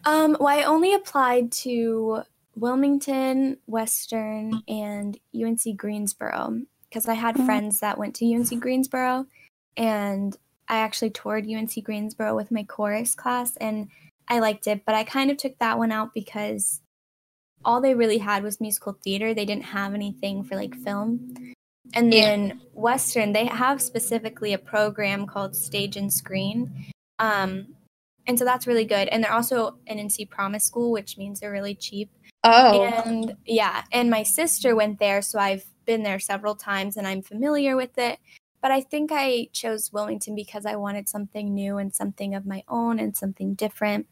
Um, 0.06 0.38
well, 0.40 0.48
I 0.58 0.62
only 0.62 0.94
applied 0.94 1.52
to 1.52 2.22
Wilmington, 2.54 3.58
Western, 3.66 4.62
and 4.66 5.18
UNC 5.34 5.74
Greensboro 5.76 6.62
because 6.88 7.06
I 7.06 7.12
had 7.12 7.34
Mhm. 7.34 7.44
friends 7.44 7.80
that 7.80 7.98
went 7.98 8.14
to 8.16 8.24
UNC 8.24 8.56
Greensboro, 8.58 9.26
and 9.76 10.34
I 10.66 10.78
actually 10.78 11.10
toured 11.10 11.46
UNC 11.46 11.82
Greensboro 11.82 12.34
with 12.34 12.50
my 12.50 12.62
chorus 12.62 13.14
class, 13.14 13.54
and 13.58 13.90
I 14.28 14.38
liked 14.38 14.66
it. 14.66 14.86
But 14.86 14.94
I 14.94 15.04
kind 15.04 15.30
of 15.30 15.36
took 15.36 15.58
that 15.58 15.76
one 15.76 15.92
out 15.92 16.14
because 16.14 16.80
all 17.64 17.80
they 17.80 17.94
really 17.94 18.18
had 18.18 18.42
was 18.42 18.60
musical 18.60 18.92
theater. 19.04 19.34
They 19.34 19.44
didn't 19.44 19.64
have 19.64 19.94
anything 19.94 20.44
for 20.44 20.54
like 20.56 20.74
film. 20.76 21.34
And 21.94 22.12
Yeah. 22.12 22.26
then 22.26 22.60
Western, 22.72 23.32
they 23.32 23.46
have 23.46 23.80
specifically 23.80 24.52
a 24.52 24.58
program 24.58 25.26
called 25.26 25.56
Stage 25.56 25.96
and 25.96 26.12
Screen. 26.12 26.92
Um, 27.18 27.74
and 28.26 28.38
so 28.38 28.44
that's 28.44 28.66
really 28.66 28.84
good. 28.84 29.08
And 29.08 29.22
they're 29.22 29.32
also 29.32 29.78
an 29.86 29.98
NC 29.98 30.28
Promise 30.28 30.64
school, 30.64 30.90
which 30.90 31.16
means 31.16 31.40
they're 31.40 31.52
really 31.52 31.74
cheap. 31.74 32.10
Oh, 32.44 32.84
And 32.84 33.36
yeah, 33.44 33.84
and 33.92 34.10
my 34.10 34.22
sister 34.22 34.76
went 34.76 34.98
there, 34.98 35.22
so 35.22 35.38
I've 35.38 35.64
been 35.84 36.02
there 36.02 36.18
several 36.18 36.54
times 36.54 36.96
and 36.96 37.06
I'm 37.06 37.22
familiar 37.22 37.76
with 37.76 37.96
it. 37.98 38.18
But 38.62 38.70
I 38.72 38.80
think 38.80 39.10
I 39.12 39.48
chose 39.52 39.92
Wilmington 39.92 40.34
because 40.34 40.66
I 40.66 40.76
wanted 40.76 41.08
something 41.08 41.54
new 41.54 41.78
and 41.78 41.94
something 41.94 42.34
of 42.34 42.46
my 42.46 42.64
own 42.68 42.98
and 42.98 43.16
something 43.16 43.54
different. 43.54 44.06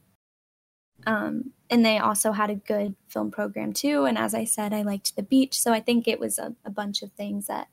Um, 1.06 1.52
and 1.70 1.84
they 1.84 1.98
also 1.98 2.32
had 2.32 2.50
a 2.50 2.54
good 2.54 2.94
film 3.08 3.30
program 3.30 3.72
too. 3.72 4.04
And 4.04 4.16
as 4.16 4.34
I 4.34 4.44
said, 4.44 4.72
I 4.72 4.82
liked 4.82 5.16
the 5.16 5.22
beach, 5.22 5.60
so 5.60 5.72
I 5.72 5.80
think 5.80 6.06
it 6.06 6.20
was 6.20 6.38
a, 6.38 6.54
a 6.64 6.70
bunch 6.70 7.02
of 7.02 7.12
things 7.12 7.46
that 7.46 7.68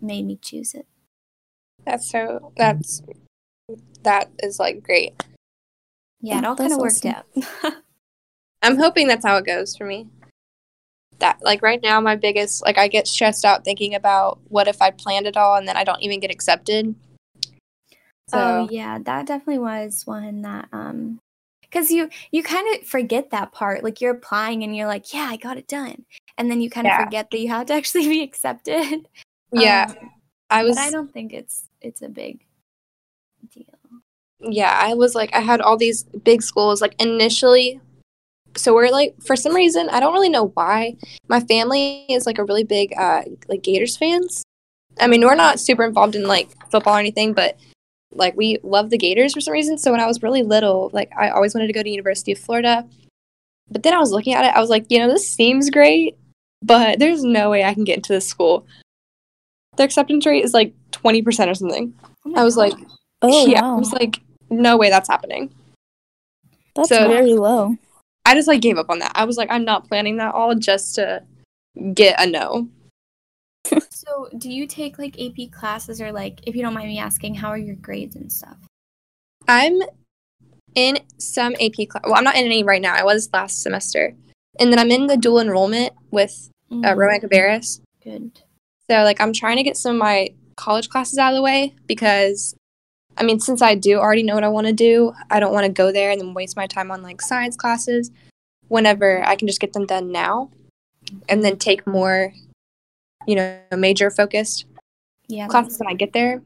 made 0.00 0.26
me 0.26 0.38
choose 0.40 0.74
it. 0.74 0.86
that's 1.84 2.10
so 2.10 2.52
that's 2.56 3.02
that 4.02 4.30
is 4.40 4.58
like 4.58 4.82
great. 4.82 5.22
Yeah, 6.20 6.38
it 6.38 6.44
all 6.44 6.56
kind 6.56 6.72
of 6.72 6.78
worked 6.78 7.04
awesome. 7.04 7.44
out. 7.64 7.74
I'm 8.62 8.76
hoping 8.76 9.06
that's 9.06 9.24
how 9.24 9.36
it 9.36 9.46
goes 9.46 9.76
for 9.76 9.86
me. 9.86 10.08
That 11.18 11.38
like 11.42 11.62
right 11.62 11.82
now 11.82 12.00
my 12.00 12.16
biggest 12.16 12.62
like 12.62 12.78
I 12.78 12.88
get 12.88 13.06
stressed 13.06 13.44
out 13.44 13.64
thinking 13.64 13.94
about 13.94 14.38
what 14.48 14.68
if 14.68 14.82
I 14.82 14.90
planned 14.90 15.26
it 15.26 15.36
all 15.36 15.56
and 15.56 15.66
then 15.66 15.76
I 15.76 15.84
don't 15.84 16.02
even 16.02 16.20
get 16.20 16.30
accepted. 16.30 16.94
So 18.28 18.38
Oh 18.38 18.68
yeah, 18.70 18.98
that 18.98 19.26
definitely 19.26 19.60
was 19.60 20.02
one 20.04 20.42
that 20.42 20.68
um 20.72 21.20
because 21.70 21.90
you 21.90 22.08
you 22.30 22.42
kind 22.42 22.74
of 22.74 22.86
forget 22.86 23.30
that 23.30 23.52
part. 23.52 23.84
Like 23.84 24.00
you're 24.00 24.14
applying 24.14 24.62
and 24.62 24.76
you're 24.76 24.86
like, 24.86 25.12
yeah, 25.12 25.26
I 25.28 25.36
got 25.36 25.58
it 25.58 25.68
done, 25.68 26.04
and 26.38 26.50
then 26.50 26.60
you 26.60 26.70
kind 26.70 26.86
of 26.86 26.92
Yeah. 26.92 27.04
forget 27.04 27.30
that 27.30 27.38
you 27.40 27.48
have 27.48 27.66
to 27.66 27.74
actually 27.74 28.08
be 28.08 28.22
accepted. 28.28 29.08
yeah, 29.52 29.86
Um, 29.88 30.10
I 30.50 30.64
was 30.64 30.76
but 30.76 30.82
I 30.82 30.90
don't 30.90 31.12
think 31.12 31.32
it's 31.32 31.68
it's 31.80 32.02
a 32.02 32.08
big 32.08 32.44
deal. 33.52 33.64
yeah, 34.40 34.78
I 34.80 34.94
was 34.94 35.14
like 35.14 35.34
I 35.34 35.40
had 35.40 35.60
all 35.60 35.76
these 35.76 36.04
big 36.24 36.42
schools 36.42 36.80
like 36.80 36.94
initially 37.00 37.80
so 38.56 38.74
we're 38.74 38.90
like 38.90 39.14
for 39.22 39.36
some 39.36 39.54
reason, 39.54 39.88
I 39.90 40.00
don't 40.00 40.14
really 40.14 40.30
know 40.30 40.48
why. 40.54 40.96
My 41.28 41.40
family 41.40 42.06
is 42.08 42.26
like 42.26 42.38
a 42.38 42.44
really 42.44 42.64
big 42.64 42.94
uh 42.98 43.22
like 43.48 43.62
Gators 43.62 43.96
fans. 43.96 44.42
I 44.98 45.06
mean, 45.08 45.20
we're 45.26 45.34
not 45.34 45.60
super 45.60 45.84
involved 45.84 46.16
in 46.16 46.26
like 46.26 46.48
football 46.70 46.96
or 46.96 46.98
anything, 46.98 47.34
but 47.34 47.58
like 48.12 48.36
we 48.36 48.58
love 48.62 48.90
the 48.90 48.98
Gators 48.98 49.34
for 49.34 49.40
some 49.40 49.52
reason. 49.52 49.78
So 49.78 49.90
when 49.90 50.00
I 50.00 50.06
was 50.06 50.22
really 50.22 50.42
little, 50.42 50.90
like 50.92 51.10
I 51.16 51.30
always 51.30 51.54
wanted 51.54 51.66
to 51.68 51.72
go 51.72 51.82
to 51.82 51.90
University 51.90 52.32
of 52.32 52.38
Florida. 52.38 52.86
But 53.70 53.82
then 53.82 53.94
I 53.94 53.98
was 53.98 54.12
looking 54.12 54.34
at 54.34 54.44
it, 54.44 54.54
I 54.54 54.60
was 54.60 54.70
like, 54.70 54.86
you 54.90 54.98
know, 54.98 55.08
this 55.08 55.28
seems 55.28 55.70
great, 55.70 56.16
but 56.62 56.98
there's 56.98 57.24
no 57.24 57.50
way 57.50 57.64
I 57.64 57.74
can 57.74 57.84
get 57.84 57.96
into 57.96 58.12
this 58.12 58.26
school. 58.26 58.66
The 59.76 59.82
acceptance 59.82 60.24
rate 60.24 60.44
is 60.44 60.54
like 60.54 60.72
20% 60.92 61.48
or 61.48 61.54
something. 61.54 61.92
Oh 62.24 62.34
I 62.36 62.44
was 62.44 62.56
like. 62.56 62.74
Oh 63.22 63.46
yeah, 63.46 63.62
wow, 63.62 63.76
I 63.76 63.78
was 63.78 63.92
like, 63.92 64.20
no 64.50 64.76
way 64.76 64.90
that's 64.90 65.08
happening. 65.08 65.52
that's 66.74 66.90
so- 66.90 67.08
very 67.08 67.34
low. 67.34 67.76
I 68.26 68.34
just 68.34 68.48
like 68.48 68.60
gave 68.60 68.76
up 68.76 68.90
on 68.90 68.98
that. 68.98 69.12
I 69.14 69.24
was 69.24 69.36
like, 69.36 69.50
I'm 69.52 69.64
not 69.64 69.88
planning 69.88 70.16
that 70.16 70.34
all 70.34 70.54
just 70.56 70.96
to 70.96 71.22
get 71.94 72.20
a 72.20 72.26
no. 72.26 72.68
So 74.16 74.28
do 74.38 74.50
you 74.50 74.66
take 74.66 74.98
like 74.98 75.20
AP 75.20 75.50
classes 75.50 76.00
or 76.00 76.12
like 76.12 76.40
if 76.46 76.54
you 76.54 76.62
don't 76.62 76.74
mind 76.74 76.88
me 76.88 76.98
asking, 76.98 77.34
how 77.34 77.48
are 77.48 77.58
your 77.58 77.76
grades 77.76 78.16
and 78.16 78.32
stuff? 78.32 78.56
I'm 79.48 79.80
in 80.74 80.98
some 81.18 81.54
AP 81.54 81.88
class. 81.88 82.02
Well, 82.04 82.14
I'm 82.14 82.24
not 82.24 82.36
in 82.36 82.44
any 82.44 82.62
right 82.62 82.82
now. 82.82 82.94
I 82.94 83.04
was 83.04 83.28
last 83.32 83.62
semester. 83.62 84.14
And 84.58 84.72
then 84.72 84.78
I'm 84.78 84.90
in 84.90 85.06
the 85.06 85.16
dual 85.16 85.40
enrollment 85.40 85.92
with 86.10 86.50
uh, 86.70 86.74
Mm, 86.74 86.96
Rowan 86.96 87.20
Cabarrus. 87.20 87.80
Good. 88.02 88.40
So, 88.90 89.02
like, 89.02 89.20
I'm 89.20 89.32
trying 89.32 89.56
to 89.56 89.62
get 89.62 89.76
some 89.76 89.96
of 89.96 90.00
my 90.00 90.30
college 90.56 90.88
classes 90.88 91.18
out 91.18 91.32
of 91.32 91.36
the 91.36 91.42
way 91.42 91.74
because, 91.86 92.54
I 93.16 93.22
mean, 93.22 93.38
since 93.38 93.60
I 93.60 93.74
do 93.74 93.98
already 93.98 94.22
know 94.22 94.34
what 94.34 94.44
I 94.44 94.48
want 94.48 94.66
to 94.66 94.72
do, 94.72 95.12
I 95.30 95.40
don't 95.40 95.52
want 95.52 95.66
to 95.66 95.72
go 95.72 95.92
there 95.92 96.10
and 96.10 96.20
then 96.20 96.34
waste 96.34 96.56
my 96.56 96.66
time 96.66 96.90
on 96.90 97.02
like 97.02 97.20
science 97.20 97.56
classes 97.56 98.10
whenever 98.68 99.22
I 99.24 99.36
can 99.36 99.46
just 99.46 99.60
get 99.60 99.74
them 99.74 99.86
done 99.86 100.10
now 100.10 100.50
and 101.28 101.44
then 101.44 101.56
take 101.56 101.86
more, 101.86 102.32
you 103.26 103.34
know, 103.36 103.58
major 103.76 104.10
focused 104.10 104.66
Yeah. 105.28 105.46
classes 105.48 105.78
when 105.78 105.88
I 105.88 105.94
get 105.94 106.12
there. 106.12 106.42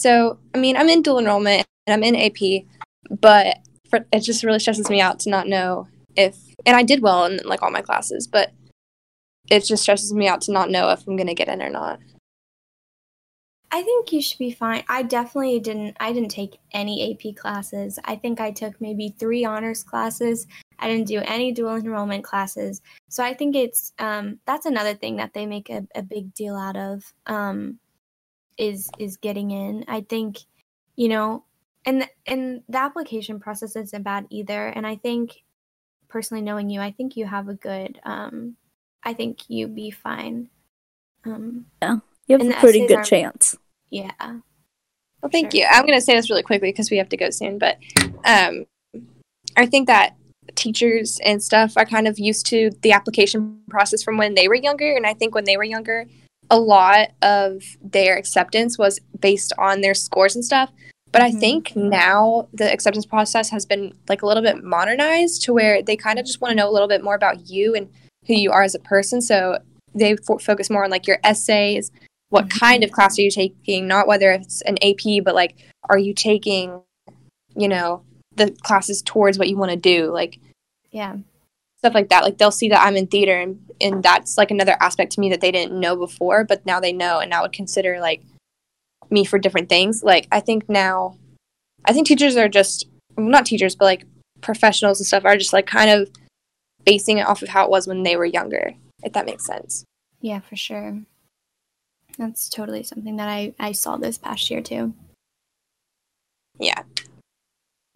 So, 0.00 0.38
I 0.54 0.58
mean, 0.58 0.76
I'm 0.76 0.88
in 0.88 1.02
dual 1.02 1.18
enrollment 1.18 1.66
and 1.86 1.94
I'm 1.94 2.02
in 2.02 2.16
AP, 2.16 2.64
but 3.20 3.58
for, 3.88 4.06
it 4.12 4.20
just 4.20 4.42
really 4.42 4.58
stresses 4.58 4.90
me 4.90 5.00
out 5.00 5.20
to 5.20 5.30
not 5.30 5.46
know 5.48 5.86
if, 6.16 6.36
and 6.66 6.76
I 6.76 6.82
did 6.82 7.02
well 7.02 7.24
in 7.26 7.40
like 7.44 7.62
all 7.62 7.70
my 7.70 7.82
classes, 7.82 8.26
but 8.26 8.52
it 9.50 9.64
just 9.64 9.82
stresses 9.82 10.12
me 10.12 10.26
out 10.26 10.40
to 10.42 10.52
not 10.52 10.70
know 10.70 10.90
if 10.90 11.06
I'm 11.06 11.16
going 11.16 11.26
to 11.28 11.34
get 11.34 11.48
in 11.48 11.62
or 11.62 11.70
not. 11.70 12.00
I 13.74 13.82
think 13.82 14.12
you 14.12 14.22
should 14.22 14.38
be 14.38 14.52
fine. 14.52 14.84
I 14.88 15.02
definitely 15.02 15.58
didn't 15.58 15.96
I 15.98 16.12
didn't 16.12 16.30
take 16.30 16.60
any 16.70 17.10
AP 17.10 17.34
classes. 17.34 17.98
I 18.04 18.14
think 18.14 18.40
I 18.40 18.52
took 18.52 18.80
maybe 18.80 19.16
3 19.18 19.44
honors 19.44 19.82
classes. 19.82 20.46
I 20.78 20.86
didn't 20.86 21.08
do 21.08 21.18
any 21.26 21.50
dual 21.50 21.74
enrollment 21.74 22.22
classes. 22.22 22.82
So 23.08 23.24
I 23.24 23.34
think 23.34 23.56
it's 23.56 23.92
um 23.98 24.38
that's 24.46 24.66
another 24.66 24.94
thing 24.94 25.16
that 25.16 25.34
they 25.34 25.44
make 25.44 25.70
a, 25.70 25.84
a 25.96 26.02
big 26.02 26.32
deal 26.34 26.54
out 26.54 26.76
of 26.76 27.12
um 27.26 27.80
is 28.56 28.88
is 29.00 29.16
getting 29.16 29.50
in. 29.50 29.84
I 29.88 30.02
think 30.02 30.38
you 30.94 31.08
know 31.08 31.42
and 31.84 32.08
and 32.26 32.62
the 32.68 32.78
application 32.78 33.40
process 33.40 33.74
isn't 33.74 34.04
bad 34.04 34.26
either 34.30 34.68
and 34.68 34.86
I 34.86 34.94
think 34.94 35.42
personally 36.08 36.42
knowing 36.42 36.70
you, 36.70 36.80
I 36.80 36.92
think 36.92 37.16
you 37.16 37.26
have 37.26 37.48
a 37.48 37.54
good 37.54 37.98
um 38.04 38.54
I 39.02 39.14
think 39.14 39.50
you'd 39.50 39.74
be 39.74 39.90
fine. 39.90 40.48
Um 41.24 41.66
You 42.28 42.38
have 42.38 42.48
a 42.48 42.60
pretty 42.60 42.86
good 42.86 43.04
chance. 43.04 43.56
Yeah. 43.94 44.10
Well, 45.22 45.30
thank 45.30 45.52
Sure. 45.52 45.60
you. 45.62 45.66
I'm 45.70 45.86
going 45.86 45.98
to 45.98 46.04
say 46.04 46.14
this 46.14 46.28
really 46.28 46.42
quickly 46.42 46.68
because 46.70 46.90
we 46.90 46.98
have 46.98 47.08
to 47.10 47.16
go 47.16 47.30
soon, 47.30 47.58
but 47.58 47.78
um, 48.24 48.66
I 49.56 49.66
think 49.66 49.86
that 49.86 50.16
teachers 50.54 51.18
and 51.24 51.42
stuff 51.42 51.72
are 51.76 51.86
kind 51.86 52.06
of 52.06 52.18
used 52.18 52.44
to 52.46 52.70
the 52.82 52.92
application 52.92 53.60
process 53.70 54.02
from 54.02 54.18
when 54.18 54.34
they 54.34 54.48
were 54.48 54.54
younger. 54.54 54.94
And 54.94 55.06
I 55.06 55.14
think 55.14 55.34
when 55.34 55.44
they 55.44 55.56
were 55.56 55.64
younger, 55.64 56.06
a 56.50 56.58
lot 56.58 57.12
of 57.22 57.62
their 57.82 58.16
acceptance 58.18 58.76
was 58.76 59.00
based 59.18 59.52
on 59.58 59.80
their 59.80 59.94
scores 59.94 60.34
and 60.34 60.44
stuff. 60.44 60.70
But 61.10 61.22
I 61.22 61.30
Mhm. 61.30 61.40
think 61.40 61.76
now 61.76 62.48
the 62.52 62.70
acceptance 62.70 63.06
process 63.06 63.48
has 63.50 63.64
been 63.64 63.92
like 64.08 64.22
a 64.22 64.26
little 64.26 64.42
bit 64.42 64.62
modernized 64.62 65.42
to 65.44 65.54
where 65.54 65.80
they 65.82 65.96
kind 65.96 66.18
of 66.18 66.26
just 66.26 66.40
want 66.40 66.50
to 66.50 66.56
know 66.56 66.68
a 66.68 66.72
little 66.72 66.88
bit 66.88 67.02
more 67.02 67.14
about 67.14 67.48
you 67.48 67.74
and 67.74 67.88
who 68.26 68.34
you 68.34 68.50
are 68.50 68.62
as 68.62 68.74
a 68.74 68.78
person. 68.80 69.22
So 69.22 69.58
they 69.94 70.16
fo- 70.16 70.38
focus 70.38 70.68
more 70.68 70.84
on 70.84 70.90
like 70.90 71.06
your 71.06 71.18
essays, 71.24 71.90
what 72.34 72.50
kind 72.50 72.82
of 72.82 72.90
mm-hmm. 72.90 72.94
class 72.96 73.16
are 73.16 73.22
you 73.22 73.30
taking, 73.30 73.86
not 73.86 74.08
whether 74.08 74.32
it's 74.32 74.60
an 74.62 74.76
AP, 74.82 75.22
but 75.24 75.36
like, 75.36 75.56
are 75.88 75.98
you 75.98 76.12
taking, 76.12 76.82
you 77.56 77.68
know, 77.68 78.02
the 78.34 78.50
classes 78.62 79.02
towards 79.02 79.38
what 79.38 79.48
you 79.48 79.56
want 79.56 79.70
to 79.70 79.76
do, 79.76 80.10
like 80.10 80.40
Yeah. 80.90 81.18
stuff 81.78 81.94
like 81.94 82.08
that. 82.08 82.24
Like 82.24 82.38
they'll 82.38 82.50
see 82.50 82.68
that 82.70 82.84
I'm 82.84 82.96
in 82.96 83.06
theater, 83.06 83.38
and 83.38 83.60
and 83.80 84.02
that's 84.02 84.36
like 84.36 84.50
another 84.50 84.76
aspect 84.80 85.12
to 85.12 85.20
me 85.20 85.30
that 85.30 85.40
they 85.40 85.52
didn't 85.52 85.78
know 85.78 85.94
before, 85.94 86.42
but 86.42 86.66
now 86.66 86.80
they 86.80 86.92
know, 86.92 87.20
and 87.20 87.30
now 87.30 87.42
would 87.42 87.52
consider 87.52 88.00
like 88.00 88.22
me 89.10 89.24
for 89.24 89.38
different 89.38 89.68
things. 89.68 90.02
Like 90.02 90.26
I 90.32 90.40
think 90.40 90.68
now, 90.68 91.16
I 91.84 91.92
think 91.92 92.08
teachers 92.08 92.36
are 92.36 92.48
just 92.48 92.88
well, 93.16 93.28
not 93.28 93.46
teachers, 93.46 93.76
but 93.76 93.84
like 93.84 94.06
professionals 94.40 94.98
and 94.98 95.06
stuff 95.06 95.24
are 95.24 95.36
just 95.36 95.52
like 95.52 95.66
kind 95.66 95.90
of 95.90 96.10
basing 96.84 97.18
it 97.18 97.28
off 97.28 97.42
of 97.42 97.48
how 97.50 97.64
it 97.64 97.70
was 97.70 97.86
when 97.86 98.02
they 98.02 98.16
were 98.16 98.24
younger, 98.24 98.74
if 99.04 99.12
that 99.12 99.26
makes 99.26 99.46
sense. 99.46 99.84
Yeah, 100.20 100.40
for 100.40 100.56
sure. 100.56 101.04
That's 102.16 102.48
totally 102.48 102.82
something 102.82 103.16
that 103.16 103.28
I, 103.28 103.54
I 103.58 103.72
saw 103.72 103.96
this 103.96 104.18
past 104.18 104.50
year 104.50 104.60
too. 104.60 104.94
Yeah. 106.58 106.82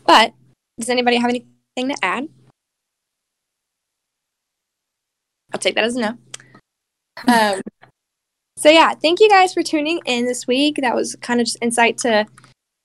But 0.04 0.32
does 0.78 0.88
anybody 0.88 1.16
have 1.16 1.30
anything 1.30 1.48
to 1.76 1.96
add? 2.02 2.28
I'll 5.52 5.60
take 5.60 5.74
that 5.76 5.84
as 5.84 5.96
a 5.96 6.00
no. 6.00 6.18
Um, 7.26 7.60
so 8.56 8.70
yeah, 8.70 8.94
thank 8.94 9.18
you 9.20 9.28
guys 9.28 9.52
for 9.52 9.62
tuning 9.62 10.00
in 10.04 10.24
this 10.26 10.46
week. 10.46 10.76
That 10.80 10.94
was 10.94 11.16
kind 11.20 11.40
of 11.40 11.46
just 11.46 11.58
insight 11.62 11.98
to 11.98 12.26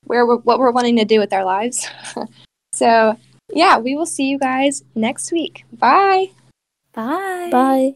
where 0.05 0.25
we're, 0.25 0.37
what 0.37 0.59
we're 0.59 0.71
wanting 0.71 0.97
to 0.97 1.05
do 1.05 1.19
with 1.19 1.33
our 1.33 1.45
lives. 1.45 1.87
so 2.73 3.17
yeah, 3.51 3.77
we 3.77 3.95
will 3.95 4.05
see 4.05 4.25
you 4.25 4.39
guys 4.39 4.83
next 4.95 5.31
week. 5.31 5.65
Bye. 5.73 6.29
Bye. 6.93 7.49
Bye. 7.51 7.91